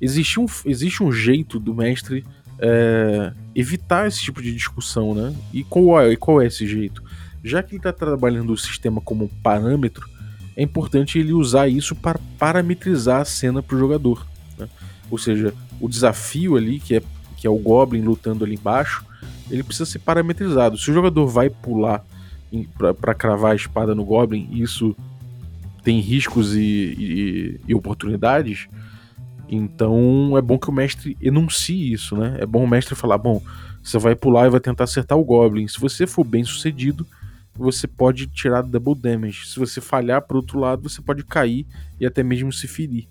Existe 0.00 0.38
um, 0.38 0.46
existe 0.66 1.02
um 1.02 1.10
jeito 1.10 1.58
do 1.58 1.74
mestre 1.74 2.26
é, 2.58 3.32
evitar 3.54 4.06
esse 4.06 4.20
tipo 4.20 4.42
de 4.42 4.52
discussão, 4.52 5.14
né? 5.14 5.34
E 5.52 5.64
qual 5.64 6.00
é, 6.00 6.14
qual 6.16 6.42
é 6.42 6.46
esse 6.46 6.66
jeito? 6.66 7.02
Já 7.42 7.62
que 7.62 7.70
ele 7.70 7.78
está 7.78 7.92
trabalhando 7.92 8.52
o 8.52 8.58
sistema 8.58 9.00
como 9.00 9.30
parâmetro, 9.42 10.08
é 10.56 10.62
importante 10.62 11.18
ele 11.18 11.32
usar 11.32 11.68
isso 11.68 11.94
para 11.94 12.18
parametrizar 12.38 13.20
a 13.20 13.24
cena 13.24 13.62
para 13.62 13.76
o 13.76 13.78
jogador. 13.78 14.26
Né? 14.58 14.68
Ou 15.10 15.18
seja, 15.18 15.54
o 15.80 15.88
desafio 15.88 16.56
ali, 16.56 16.78
que 16.78 16.96
é, 16.96 17.02
que 17.36 17.46
é 17.46 17.50
o 17.50 17.56
Goblin 17.56 18.02
lutando 18.02 18.44
ali 18.44 18.54
embaixo, 18.54 19.04
ele 19.50 19.62
precisa 19.62 19.90
ser 19.90 19.98
parametrizado. 19.98 20.78
Se 20.78 20.90
o 20.90 20.94
jogador 20.94 21.26
vai 21.26 21.50
pular 21.50 22.04
para 23.00 23.14
cravar 23.14 23.52
a 23.52 23.56
espada 23.56 23.94
no 23.94 24.04
Goblin, 24.04 24.48
isso 24.52 24.94
tem 25.82 26.00
riscos 26.00 26.54
e, 26.54 26.60
e, 26.60 27.60
e, 27.68 27.74
oportunidades, 27.74 28.68
então 29.48 30.36
é 30.36 30.40
bom 30.40 30.58
que 30.58 30.70
o 30.70 30.72
mestre 30.72 31.16
enuncie 31.20 31.92
isso, 31.92 32.16
né? 32.16 32.36
É 32.38 32.46
bom 32.46 32.64
o 32.64 32.68
mestre 32.68 32.94
falar: 32.94 33.18
bom, 33.18 33.42
você 33.82 33.98
vai 33.98 34.14
pular 34.14 34.46
e 34.46 34.50
vai 34.50 34.60
tentar 34.60 34.84
acertar 34.84 35.18
o 35.18 35.24
Goblin. 35.24 35.66
Se 35.66 35.80
você 35.80 36.06
for 36.06 36.24
bem 36.24 36.44
sucedido, 36.44 37.06
você 37.54 37.86
pode 37.86 38.26
tirar 38.26 38.62
double 38.62 38.94
damage. 38.94 39.46
Se 39.46 39.58
você 39.58 39.80
falhar 39.80 40.22
por 40.22 40.36
outro 40.36 40.58
lado, 40.58 40.88
você 40.88 41.00
pode 41.02 41.24
cair 41.24 41.66
e 42.00 42.06
até 42.06 42.22
mesmo 42.22 42.52
se 42.52 42.66
ferir. 42.66 43.08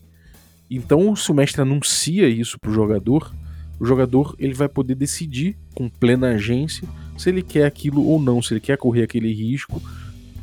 Então, 0.70 1.16
se 1.16 1.32
o 1.32 1.34
mestre 1.34 1.62
anuncia 1.62 2.28
isso 2.28 2.60
pro 2.60 2.74
jogador, 2.74 3.34
o 3.80 3.86
jogador 3.86 4.36
ele 4.40 4.54
vai 4.54 4.70
poder 4.70 4.96
decidir 4.96 5.58
com 5.76 5.90
plena 5.90 6.30
agência 6.30 6.88
se 7.18 7.30
ele 7.30 7.42
quer 7.42 7.66
aquilo 7.66 8.06
ou 8.06 8.22
não, 8.22 8.42
se 8.42 8.54
ele 8.54 8.62
quer 8.62 8.78
correr 8.78 9.04
aquele 9.04 9.34
risco 9.34 9.82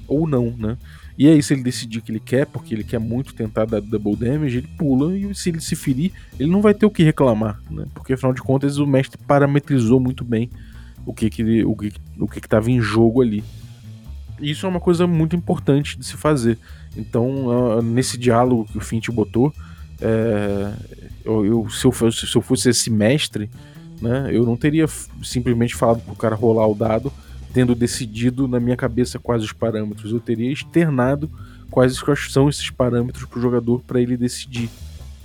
ou 0.07 0.27
não, 0.27 0.55
né? 0.57 0.77
E 1.17 1.27
aí, 1.27 1.43
se 1.43 1.53
ele 1.53 1.65
decidir 1.65 2.01
que 2.01 2.13
ele 2.13 2.21
quer, 2.21 2.47
porque 2.47 2.73
ele 2.73 2.85
quer 2.85 3.01
muito 3.01 3.35
tentar 3.35 3.65
dar 3.65 3.81
double 3.81 4.15
damage, 4.15 4.59
ele 4.59 4.69
pula 4.79 5.17
e 5.17 5.35
se 5.35 5.49
ele 5.49 5.61
se 5.61 5.75
ferir, 5.75 6.13
ele 6.39 6.49
não 6.49 6.63
vai 6.63 6.73
ter 6.73 6.87
o 6.87 6.91
que 6.91 7.03
reclamar, 7.03 7.61
né? 7.69 7.87
Porque 7.93 8.13
afinal 8.13 8.33
de 8.33 8.41
contas 8.41 8.79
o 8.79 8.87
mestre 8.87 9.19
parametrizou 9.27 9.99
muito 9.99 10.25
bem 10.25 10.49
o 11.05 11.13
que 11.13 11.29
que 11.29 11.65
o 11.65 11.75
que 11.75 11.93
o 12.19 12.29
que 12.29 12.39
estava 12.39 12.71
em 12.71 12.81
jogo 12.81 13.21
ali. 13.21 13.43
Isso 14.41 14.67
é 14.67 14.69
uma 14.69 14.81
coisa 14.81 15.07
muito 15.07 15.35
importante 15.35 15.99
de 15.99 16.05
se 16.05 16.17
fazer. 16.17 16.59
Então, 16.97 17.47
uh, 17.47 17.83
nesse 17.83 18.17
diálogo 18.17 18.67
que 18.71 18.79
o 18.79 18.81
Fint 18.81 19.09
botou, 19.11 19.53
é, 20.01 20.73
eu, 21.25 21.45
eu, 21.45 21.71
se, 21.71 21.85
eu 21.85 21.93
fosse, 21.93 22.27
se 22.27 22.37
eu 22.37 22.43
fosse 22.43 22.71
esse 22.71 22.91
mestre, 22.91 23.51
né, 24.01 24.29
eu 24.33 24.45
não 24.45 24.57
teria 24.57 24.87
simplesmente 25.23 25.75
falado 25.75 26.01
pro 26.01 26.15
cara 26.15 26.37
rolar 26.37 26.67
o 26.67 26.75
dado, 26.75 27.13
tendo 27.53 27.75
decidido 27.75 28.47
na 28.47 28.61
minha 28.61 28.77
cabeça 28.77 29.19
quais 29.19 29.43
os 29.43 29.53
parâmetros. 29.53 30.13
Eu 30.13 30.21
teria 30.21 30.53
externado 30.53 31.31
quais 31.71 32.01
são 32.31 32.49
esses 32.49 32.71
parâmetros 32.71 33.25
para 33.25 33.39
o 33.39 33.43
jogador 33.43 33.83
para 33.87 34.01
ele 34.01 34.17
decidir. 34.17 34.71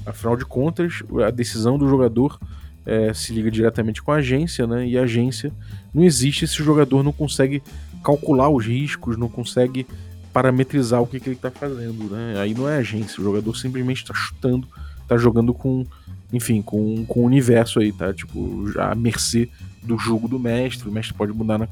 Afinal 0.06 0.36
de 0.36 0.45
contas, 0.45 1.04
a 1.26 1.32
decisão 1.32 1.78
do 1.78 1.88
jogador 1.88 2.39
é, 2.86 3.13
se 3.13 3.32
liga 3.34 3.49
diretamente 3.49 4.02
com 4.02 4.12
a 4.12 4.15
agência, 4.15 4.67
né? 4.67 4.86
E 4.86 4.97
a 4.97 5.04
agência 5.04 5.52
não 5.93 6.04
existe 6.04 6.45
se 6.47 6.62
o 6.62 6.65
jogador 6.65 7.04
não 7.04 7.13
consegue 7.13 7.63
calcular 8.04 8.50
os 8.50 8.66
riscos, 8.66 9.18
não 9.18 9.30
consegue 9.30 9.88
parametrizar 10.34 11.02
o 11.02 11.08
que, 11.08 11.20
que 11.20 11.30
ele 11.30 11.36
está 11.36 11.52
fazendo, 11.52 12.10
né? 12.10 12.36
Aí 12.39 12.54
não 12.54 12.68
é 12.68 12.78
agência, 12.78 13.22
o 13.22 13.24
jogador 13.24 13.56
simplesmente 13.56 14.02
está 14.02 14.13
chutando, 14.13 14.68
está 15.02 15.16
jogando 15.16 15.54
com, 15.54 15.86
enfim, 16.32 16.62
com, 16.62 17.06
com 17.06 17.22
o 17.22 17.26
universo 17.26 17.80
aí, 17.80 17.92
tá? 17.94 18.12
Tipo, 18.12 18.66
à 18.80 18.96
mercê 18.96 19.48
do 19.82 19.98
jogo 19.98 20.28
do 20.28 20.39
mestre, 20.39 20.89
o 20.89 20.92
mestre 20.92 21.13
pode 21.13 21.32
mudar, 21.32 21.60
na, 21.60 21.68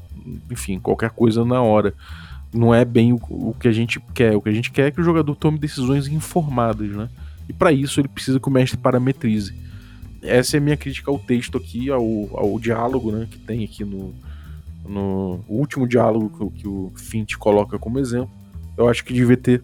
enfim, 0.50 0.78
qualquer 0.78 1.10
coisa 1.10 1.44
na 1.44 1.60
hora. 1.60 1.92
Não 2.54 2.72
é 2.72 2.84
bem 2.84 3.12
o, 3.12 3.16
o 3.16 3.56
que 3.58 3.66
a 3.66 3.72
gente 3.72 3.98
quer, 4.14 4.36
o 4.36 4.40
que 4.40 4.48
a 4.48 4.52
gente 4.52 4.70
quer 4.70 4.88
é 4.88 4.90
que 4.90 5.00
o 5.00 5.04
jogador 5.04 5.34
tome 5.34 5.58
decisões 5.58 6.06
informadas, 6.06 6.88
né? 6.90 7.08
E 7.48 7.52
para 7.52 7.72
isso 7.72 8.00
ele 8.00 8.08
precisa 8.08 8.38
que 8.38 8.48
o 8.48 8.52
mestre 8.52 8.78
parametrize. 8.78 9.52
Essa 10.22 10.56
é 10.56 10.58
a 10.58 10.60
minha 10.60 10.76
crítica 10.76 11.10
ao 11.10 11.18
texto 11.18 11.58
aqui, 11.58 11.90
ao, 11.90 12.28
ao 12.32 12.60
diálogo, 12.60 13.10
né, 13.10 13.26
que 13.28 13.38
tem 13.38 13.64
aqui 13.64 13.84
no, 13.84 14.14
no 14.86 15.44
último 15.48 15.86
diálogo 15.86 16.50
que, 16.50 16.62
que 16.62 16.68
o 16.68 16.92
Fint 16.96 17.36
coloca 17.36 17.78
como 17.78 17.98
exemplo, 17.98 18.30
eu 18.76 18.88
acho 18.88 19.04
que 19.04 19.12
devia 19.12 19.36
ter 19.36 19.62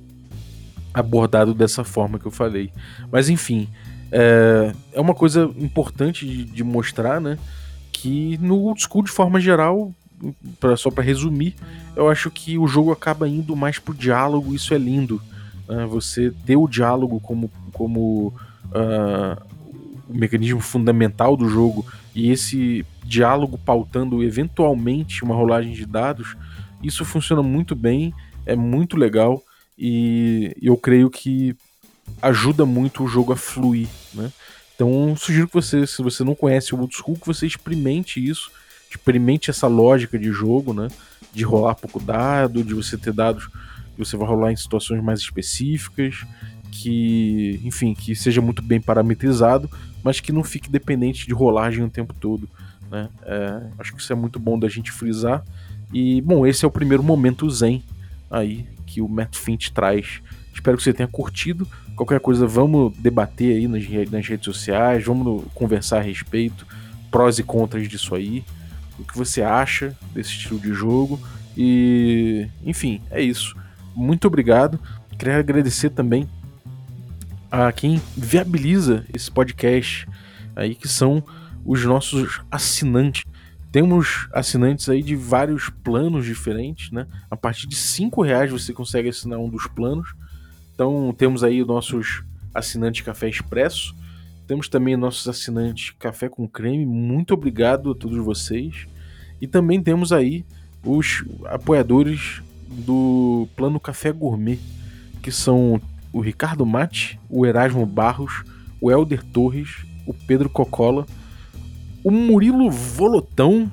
abordado 0.93 1.55
dessa 1.55 1.85
forma 1.85 2.19
que 2.19 2.27
eu 2.27 2.31
falei. 2.31 2.71
Mas 3.11 3.29
enfim, 3.29 3.69
é, 4.11 4.73
é 4.93 5.01
uma 5.01 5.15
coisa 5.15 5.51
importante 5.57 6.27
de, 6.27 6.45
de, 6.45 6.65
mostrar, 6.65 7.21
né? 7.21 7.39
Que 7.93 8.39
no 8.39 8.57
old 8.63 8.81
school, 8.81 9.03
de 9.03 9.11
forma 9.11 9.41
geral, 9.41 9.93
pra, 10.59 10.77
só 10.77 10.91
para 10.91 11.05
resumir, 11.05 11.55
eu 11.97 12.09
acho 12.09 12.31
que 12.31 12.59
o 12.59 12.67
jogo 12.67 12.93
acaba 12.93 13.29
indo 13.29 13.55
mais 13.55 13.79
pro 13.79 13.95
diálogo, 13.95 14.55
isso 14.55 14.75
é 14.75 14.79
lindo. 14.79 15.21
Né? 15.69 15.87
Você 15.87 16.33
ter 16.47 16.57
o 16.57 16.69
diálogo 16.69 17.21
como, 17.21 17.51
como 17.73 18.29
uh, 18.67 19.43
o 20.09 20.15
mecanismo 20.15 20.61
fundamental 20.61 21.37
do 21.37 21.49
jogo 21.49 21.85
e 22.15 22.31
esse 22.31 22.85
diálogo 23.09 23.59
pautando 23.59 24.23
eventualmente 24.23 25.25
uma 25.25 25.35
rolagem 25.35 25.73
de 25.73 25.87
dados, 25.87 26.37
isso 26.83 27.05
funciona 27.05 27.43
muito 27.43 27.75
bem, 27.75 28.13
é 28.45 28.55
muito 28.55 28.97
legal 28.97 29.43
e 29.77 30.55
eu 30.61 30.77
creio 30.77 31.09
que 31.09 31.57
ajuda 32.21 32.67
muito 32.67 33.03
o 33.03 33.09
jogo 33.09 33.33
a 33.33 33.37
fluir, 33.37 33.89
né? 34.13 34.31
Então 34.75 35.17
sugiro 35.17 35.49
que 35.49 35.55
você, 35.55 35.87
se 35.87 36.03
você 36.03 36.23
não 36.23 36.35
conhece 36.35 36.75
o 36.75 36.81
Old 36.81 36.95
School, 36.95 37.17
que 37.17 37.27
você 37.27 37.47
experimente 37.47 38.25
isso, 38.25 38.51
experimente 38.91 39.51
essa 39.51 39.67
lógica 39.67 40.19
de 40.19 40.31
jogo, 40.31 40.73
né? 40.73 40.89
De 41.33 41.45
rolar 41.45 41.75
pouco 41.75 41.99
dado, 41.99 42.63
de 42.63 42.75
você 42.75 42.97
ter 42.97 43.13
dados 43.13 43.47
que 43.47 43.99
você 43.99 44.17
vai 44.17 44.29
rolar 44.29 44.53
em 44.53 44.57
situações 44.57 45.03
mais 45.03 45.19
específicas, 45.21 46.25
que, 46.71 47.61
enfim, 47.65 47.95
que 47.95 48.15
seja 48.15 48.41
muito 48.41 48.63
bem 48.63 48.81
parametrizado, 48.81 49.69
mas 50.03 50.21
que 50.21 50.31
não 50.31 50.45
fique 50.45 50.71
dependente 50.71 51.27
de 51.27 51.35
rolagem 51.35 51.83
o 51.83 51.91
tempo 51.91 52.15
todo. 52.15 52.49
Né? 52.91 53.09
É, 53.23 53.63
acho 53.79 53.95
que 53.95 54.01
isso 54.01 54.13
é 54.13 54.17
muito 54.17 54.39
bom 54.39 54.59
da 54.59 54.69
gente 54.69 54.91
frisar. 54.91 55.45
E, 55.93 56.21
bom, 56.21 56.47
esse 56.47 56.65
é 56.65 56.69
o 56.69 56.71
primeiro 56.71 57.03
momento 57.03 57.49
zen 57.51 57.83
aí 58.31 58.67
que 58.87 59.01
o 59.01 59.09
Matt 59.09 59.37
Finch 59.37 59.73
traz. 59.73 60.21
Espero 60.53 60.77
que 60.77 60.83
você 60.83 60.93
tenha 60.93 61.09
curtido. 61.09 61.67
Qualquer 61.95 62.21
coisa, 62.21 62.47
vamos 62.47 62.97
debater 62.99 63.57
aí 63.57 63.69
nas, 63.69 64.11
nas 64.11 64.27
redes 64.27 64.45
sociais, 64.45 65.05
vamos 65.05 65.45
conversar 65.55 65.99
a 65.99 66.03
respeito, 66.03 66.67
prós 67.11 67.39
e 67.39 67.43
contras 67.43 67.89
disso 67.89 68.15
aí, 68.15 68.45
o 68.99 69.05
que 69.05 69.17
você 69.17 69.43
acha 69.43 69.97
desse 70.15 70.31
estilo 70.31 70.61
de 70.61 70.73
jogo. 70.73 71.21
E, 71.57 72.49
enfim, 72.65 73.01
é 73.11 73.21
isso. 73.21 73.57
Muito 73.95 74.27
obrigado. 74.27 74.79
Queria 75.19 75.39
agradecer 75.39 75.91
também 75.91 76.29
a 77.51 77.73
quem 77.73 78.01
viabiliza 78.17 79.05
esse 79.13 79.31
podcast 79.31 80.07
aí, 80.55 80.75
que 80.75 80.87
são 80.87 81.23
os 81.69 81.85
nossos 81.85 82.41
assinantes. 82.51 83.23
Temos 83.71 84.27
assinantes 84.33 84.89
aí 84.89 85.03
de 85.03 85.15
vários 85.15 85.69
planos 85.69 86.25
diferentes, 86.25 86.91
né? 86.91 87.07
A 87.31 87.37
partir 87.37 87.67
de 87.67 87.77
cinco 87.77 88.23
reais 88.23 88.51
você 88.51 88.73
consegue 88.73 89.11
assinar 89.11 89.39
um 89.39 89.51
dos 89.51 89.67
planos. 89.67 90.15
Então 90.75 91.15
temos 91.17 91.45
aí 91.45 91.61
os 91.61 91.69
nossos 91.69 92.25
assinantes 92.55 93.03
Café 93.03 93.29
Expresso. 93.29 93.95
Temos 94.47 94.67
também 94.71 94.97
nossos 94.97 95.29
assinantes 95.29 95.95
Café 95.99 96.31
com 96.31 96.49
Creme. 96.49 96.87
Muito 96.87 97.35
obrigado 97.35 97.91
a 97.91 97.95
todos 97.95 98.17
vocês. 98.17 98.87
E 99.39 99.47
também 99.47 99.83
temos 99.83 100.11
aí 100.11 100.47
os 100.83 101.23
apoiadores 101.45 102.41
do 102.67 103.47
plano 103.55 103.79
Café 103.79 104.11
Gourmet, 104.11 104.59
que 105.23 105.31
são 105.31 105.79
o 106.15 106.21
Ricardo 106.23 106.65
Mate, 106.65 107.21
o 107.29 107.45
Erasmo 107.45 107.85
Barros, 107.85 108.43
o 108.81 108.91
Elder 108.91 109.23
Torres, 109.23 109.85
o 110.07 110.15
Pedro 110.15 110.49
Cocola, 110.49 111.07
o 112.09 112.11
Murilo 112.11 112.71
Volotão, 112.71 113.71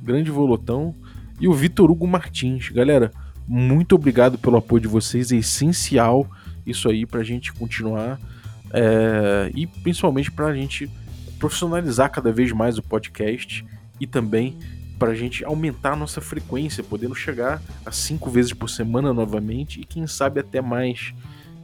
grande 0.00 0.30
Volotão, 0.30 0.94
e 1.40 1.48
o 1.48 1.52
Vitor 1.52 1.90
Hugo 1.90 2.06
Martins. 2.06 2.68
Galera, 2.68 3.10
muito 3.44 3.96
obrigado 3.96 4.38
pelo 4.38 4.56
apoio 4.56 4.82
de 4.82 4.86
vocês, 4.86 5.32
é 5.32 5.36
essencial 5.36 6.30
isso 6.64 6.88
aí 6.88 7.04
para 7.04 7.18
a 7.18 7.24
gente 7.24 7.52
continuar 7.52 8.20
é, 8.72 9.50
e 9.52 9.66
principalmente 9.66 10.30
para 10.30 10.46
a 10.46 10.54
gente 10.54 10.88
profissionalizar 11.40 12.12
cada 12.12 12.30
vez 12.30 12.52
mais 12.52 12.78
o 12.78 12.82
podcast 12.84 13.66
e 13.98 14.06
também 14.06 14.56
para 14.96 15.10
a 15.10 15.14
gente 15.16 15.44
aumentar 15.44 15.94
a 15.94 15.96
nossa 15.96 16.20
frequência, 16.20 16.84
podendo 16.84 17.16
chegar 17.16 17.60
a 17.84 17.90
cinco 17.90 18.30
vezes 18.30 18.52
por 18.52 18.70
semana 18.70 19.12
novamente 19.12 19.80
e 19.80 19.84
quem 19.84 20.06
sabe 20.06 20.38
até 20.38 20.60
mais. 20.60 21.12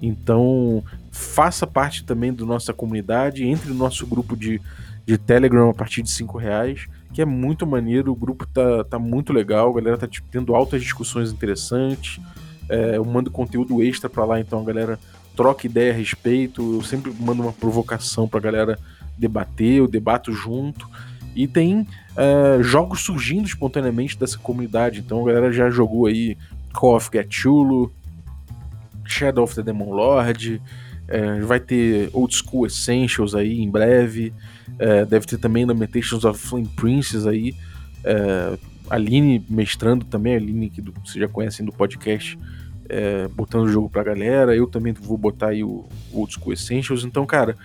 Então, 0.02 0.82
faça 1.12 1.64
parte 1.64 2.02
também 2.02 2.34
da 2.34 2.44
nossa 2.44 2.72
comunidade, 2.72 3.44
entre 3.44 3.68
no 3.68 3.76
nosso 3.76 4.04
grupo 4.04 4.36
de, 4.36 4.60
de 5.06 5.16
Telegram 5.16 5.70
a 5.70 5.74
partir 5.74 6.02
de 6.02 6.10
5 6.10 6.36
reais, 6.36 6.88
que 7.14 7.22
é 7.22 7.24
muito 7.24 7.66
maneiro, 7.66 8.12
o 8.12 8.16
grupo 8.16 8.44
tá, 8.46 8.84
tá 8.84 8.98
muito 8.98 9.32
legal, 9.32 9.70
a 9.70 9.74
galera 9.76 9.96
tá 9.96 10.08
tipo, 10.08 10.28
tendo 10.30 10.54
altas 10.54 10.82
discussões 10.82 11.32
interessantes, 11.32 12.20
é, 12.68 12.96
eu 12.96 13.04
mando 13.04 13.30
conteúdo 13.30 13.82
extra 13.82 14.10
para 14.10 14.24
lá, 14.24 14.40
então 14.40 14.60
a 14.60 14.64
galera 14.64 14.98
troca 15.36 15.66
ideia 15.66 15.92
a 15.92 15.96
respeito, 15.96 16.74
eu 16.74 16.82
sempre 16.82 17.12
mando 17.20 17.42
uma 17.42 17.52
provocação 17.52 18.26
pra 18.26 18.40
galera 18.40 18.78
debater, 19.16 19.78
eu 19.78 19.86
debato 19.86 20.32
junto, 20.32 20.88
e 21.36 21.46
tem 21.46 21.86
é, 22.16 22.62
jogos 22.62 23.02
surgindo 23.02 23.46
espontaneamente 23.46 24.18
dessa 24.18 24.38
comunidade, 24.38 25.00
então 25.00 25.22
a 25.22 25.26
galera 25.26 25.52
já 25.52 25.70
jogou 25.70 26.06
aí 26.06 26.36
Call 26.72 26.96
of 26.96 27.10
Cthulhu, 27.10 27.92
Shadow 29.04 29.44
of 29.44 29.54
the 29.54 29.62
Demon 29.62 29.92
Lord, 29.92 30.60
é, 31.06 31.40
vai 31.40 31.60
ter 31.60 32.10
Old 32.12 32.34
School 32.34 32.66
Essentials 32.66 33.34
aí 33.34 33.60
em 33.60 33.70
breve, 33.70 34.34
é, 34.78 35.04
deve 35.04 35.26
ter 35.26 35.38
também 35.38 35.64
Lamentations 35.64 36.24
of 36.24 36.38
Flame 36.38 36.68
Princess 36.76 37.26
aí, 37.26 37.54
é, 38.04 38.58
Aline 38.88 39.44
mestrando 39.48 40.04
também, 40.04 40.34
a 40.34 40.36
Aline 40.36 40.70
que 40.70 40.80
vocês 40.80 41.16
já 41.16 41.28
conhecem 41.28 41.64
do 41.64 41.72
podcast, 41.72 42.38
é, 42.88 43.26
botando 43.28 43.64
o 43.64 43.68
jogo 43.68 43.90
pra 43.90 44.04
galera, 44.04 44.54
eu 44.54 44.66
também 44.66 44.92
vou 44.92 45.18
botar 45.18 45.48
aí 45.48 45.64
o 45.64 45.86
Old 46.12 46.32
School 46.32 46.52
Essentials, 46.52 47.04
então 47.04 47.26
cara, 47.26 47.56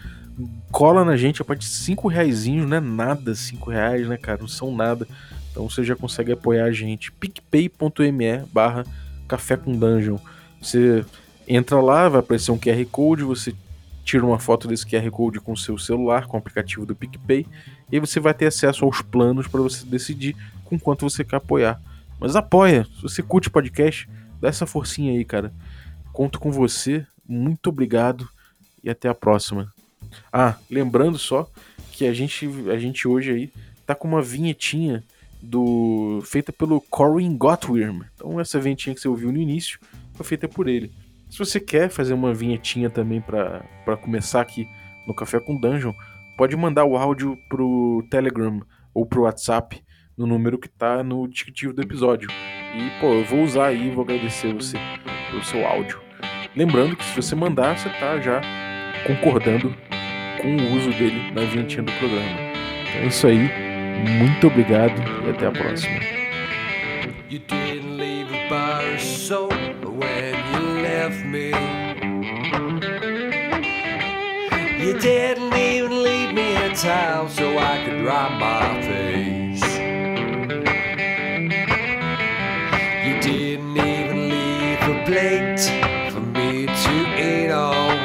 cola 0.72 1.04
na 1.06 1.16
gente 1.16 1.42
a 1.42 1.46
partir 1.46 1.68
de 1.68 1.76
5 1.76 2.08
reais, 2.08 2.46
não 2.46 2.78
é 2.78 2.80
nada 2.80 3.36
5 3.36 3.70
reais, 3.70 4.08
né, 4.08 4.18
cara? 4.18 4.40
Não 4.42 4.48
são 4.48 4.76
nada. 4.76 5.08
Então 5.52 5.70
você 5.70 5.84
já 5.84 5.96
consegue 5.96 6.32
apoiar 6.32 6.66
a 6.66 6.72
gente. 6.72 7.12
picpay.me 7.12 8.46
barra 8.52 8.86
café 9.28 9.58
com 9.58 9.74
dungeon. 9.74 10.18
Você 10.62 11.06
entra 11.48 11.82
lá, 11.82 12.08
vai 12.08 12.20
aparecer 12.22 12.52
um 12.52 12.58
QR 12.58 12.86
Code, 12.90 13.24
você 13.24 13.54
tira 14.04 14.26
uma 14.26 14.40
foto 14.40 14.68
desse 14.68 14.86
QR 14.86 15.10
Code 15.12 15.40
com 15.40 15.54
o 15.54 15.58
seu 15.58 15.78
celular, 15.78 16.28
com 16.28 16.38
o 16.38 16.40
aplicativo 16.40 16.86
do 16.86 16.96
PicPay, 16.96 17.46
e 17.92 18.00
você 18.00 18.20
vai 18.20 18.34
ter 18.34 18.48
acesso 18.48 18.86
aos 18.86 19.02
planos 19.02 19.48
para 19.48 19.62
você 19.62 19.86
decidir 19.86 20.36
com 20.66 20.80
quanto 20.80 21.10
você 21.10 21.24
quer 21.24 21.38
apoiar. 21.38 21.82
Mas 22.20 22.36
apoia, 22.36 22.86
se 22.96 23.02
você 23.02 23.24
curte 23.24 23.50
podcast, 23.50 24.10
dá 24.40 24.48
essa 24.48 24.66
forcinha 24.66 25.14
aí, 25.14 25.26
cara. 25.26 25.54
Conto 26.14 26.40
com 26.40 26.52
você, 26.52 27.06
muito 27.28 27.68
obrigado 27.68 28.28
e 28.84 28.90
até 28.90 29.10
a 29.10 29.16
próxima. 29.16 29.74
Ah, 30.32 30.56
lembrando 30.70 31.18
só 31.18 31.50
que 31.92 32.06
a 32.06 32.14
gente, 32.14 32.48
a 32.70 32.78
gente 32.78 33.08
hoje 33.08 33.32
aí 33.32 33.54
tá 33.86 33.96
com 33.96 34.08
uma 34.08 34.22
vinhetinha 34.22 35.04
do 35.42 36.22
feita 36.26 36.52
pelo 36.54 36.82
Corin 36.82 37.36
Gottwirm. 37.36 38.04
Então 38.16 38.40
essa 38.40 38.60
vinhetinha 38.60 38.94
que 38.94 39.02
você 39.02 39.08
ouviu 39.08 39.32
no 39.32 39.40
início 39.40 39.80
foi 40.14 40.26
feita 40.26 40.48
por 40.48 40.68
ele. 40.68 40.92
Se 41.32 41.40
você 41.40 41.62
quer 41.62 41.90
fazer 41.90 42.14
uma 42.14 42.34
vinhetinha 42.34 42.90
também 42.90 43.22
para 43.22 43.96
começar 44.02 44.42
aqui 44.42 44.68
no 45.08 45.14
Café 45.14 45.40
com 45.40 45.56
Dungeon, 45.56 45.94
pode 46.38 46.58
mandar 46.58 46.84
o 46.84 46.98
áudio 46.98 47.38
pro 47.48 48.06
Telegram 48.12 48.60
ou 48.94 49.06
pro 49.06 49.22
WhatsApp 49.22 49.82
no 50.18 50.28
número 50.28 50.60
que 50.60 50.68
tá 50.68 51.02
no 51.02 51.26
descritivo 51.30 51.72
do 51.72 51.82
episódio. 51.82 52.30
E, 52.30 53.00
pô, 53.00 53.14
eu 53.14 53.24
vou 53.24 53.44
usar 53.44 53.68
aí 53.68 53.88
e 53.88 53.92
vou 53.92 54.04
agradecer 54.04 54.54
você 54.54 54.78
pelo 55.30 55.42
seu 55.42 55.66
áudio. 55.66 56.02
Lembrando 56.54 56.98
que 56.98 57.06
se 57.06 57.16
você 57.16 57.34
mandar, 57.34 57.78
você 57.78 57.88
tá 57.92 58.20
já 58.20 58.42
concordando 59.08 59.74
com 60.42 60.50
o 60.50 60.76
uso 60.76 60.90
dele 60.90 61.32
na 61.32 61.46
vinhetinha 61.46 61.84
do 61.84 61.94
programa. 61.94 62.40
Então 62.90 63.04
é 63.04 63.08
isso 63.08 63.26
aí. 63.26 63.50
Muito 64.20 64.48
obrigado 64.48 65.02
e 65.26 65.30
até 65.30 65.48
a 65.48 65.52
próxima. 65.52 65.98
Left 71.02 71.26
me. 71.26 71.48
You 74.84 74.94
didn't 75.00 75.54
even 75.54 76.04
leave 76.04 76.32
me 76.36 76.56
a 76.68 76.76
towel 76.76 77.28
so 77.28 77.58
I 77.58 77.84
could 77.84 78.00
dry 78.04 78.28
my 78.46 78.68
face. 78.90 79.66
You 83.08 83.16
didn't 83.28 83.78
even 83.94 84.20
leave 84.34 84.82
a 84.94 84.98
plate 85.10 85.64
for 86.14 86.26
me 86.38 86.68
to 86.84 86.94
eat 87.28 87.52
on. 87.52 87.98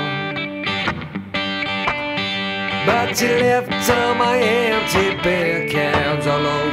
But 2.87 3.21
you 3.21 3.33
left 3.47 3.91
all 3.91 4.15
my 4.15 4.39
empty 4.39 5.23
beer 5.23 5.69
cans 5.69 6.27
all 6.27 6.47
over 6.47 6.66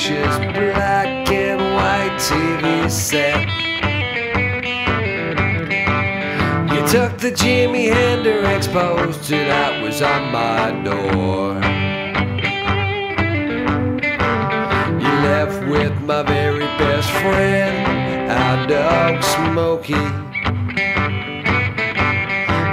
precious 0.00 0.38
black 0.38 1.30
and 1.30 1.60
white 1.74 2.16
TV 2.18 2.90
set. 2.90 3.46
You 6.72 6.80
took 6.88 7.18
the 7.18 7.30
Jimi 7.30 7.92
Hendrix 7.92 8.66
poster 8.66 9.44
that 9.44 9.82
was 9.82 10.00
on 10.00 10.32
my 10.32 10.70
door. 10.84 11.54
You 15.02 15.12
left 15.28 15.68
with 15.68 16.00
my 16.02 16.22
very 16.22 16.64
best 16.78 17.10
friend 17.20 18.30
our 18.30 18.66
dog 18.66 19.22
Smokey. 19.22 19.92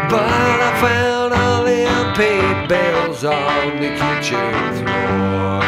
But 0.10 0.30
I 0.64 0.80
found 0.80 1.34
all 1.34 1.66
the 1.66 1.84
unpaid 1.84 2.70
bills 2.70 3.26
on 3.26 3.82
the 3.82 3.90
kitchen 4.00 4.86
floor. 4.86 5.67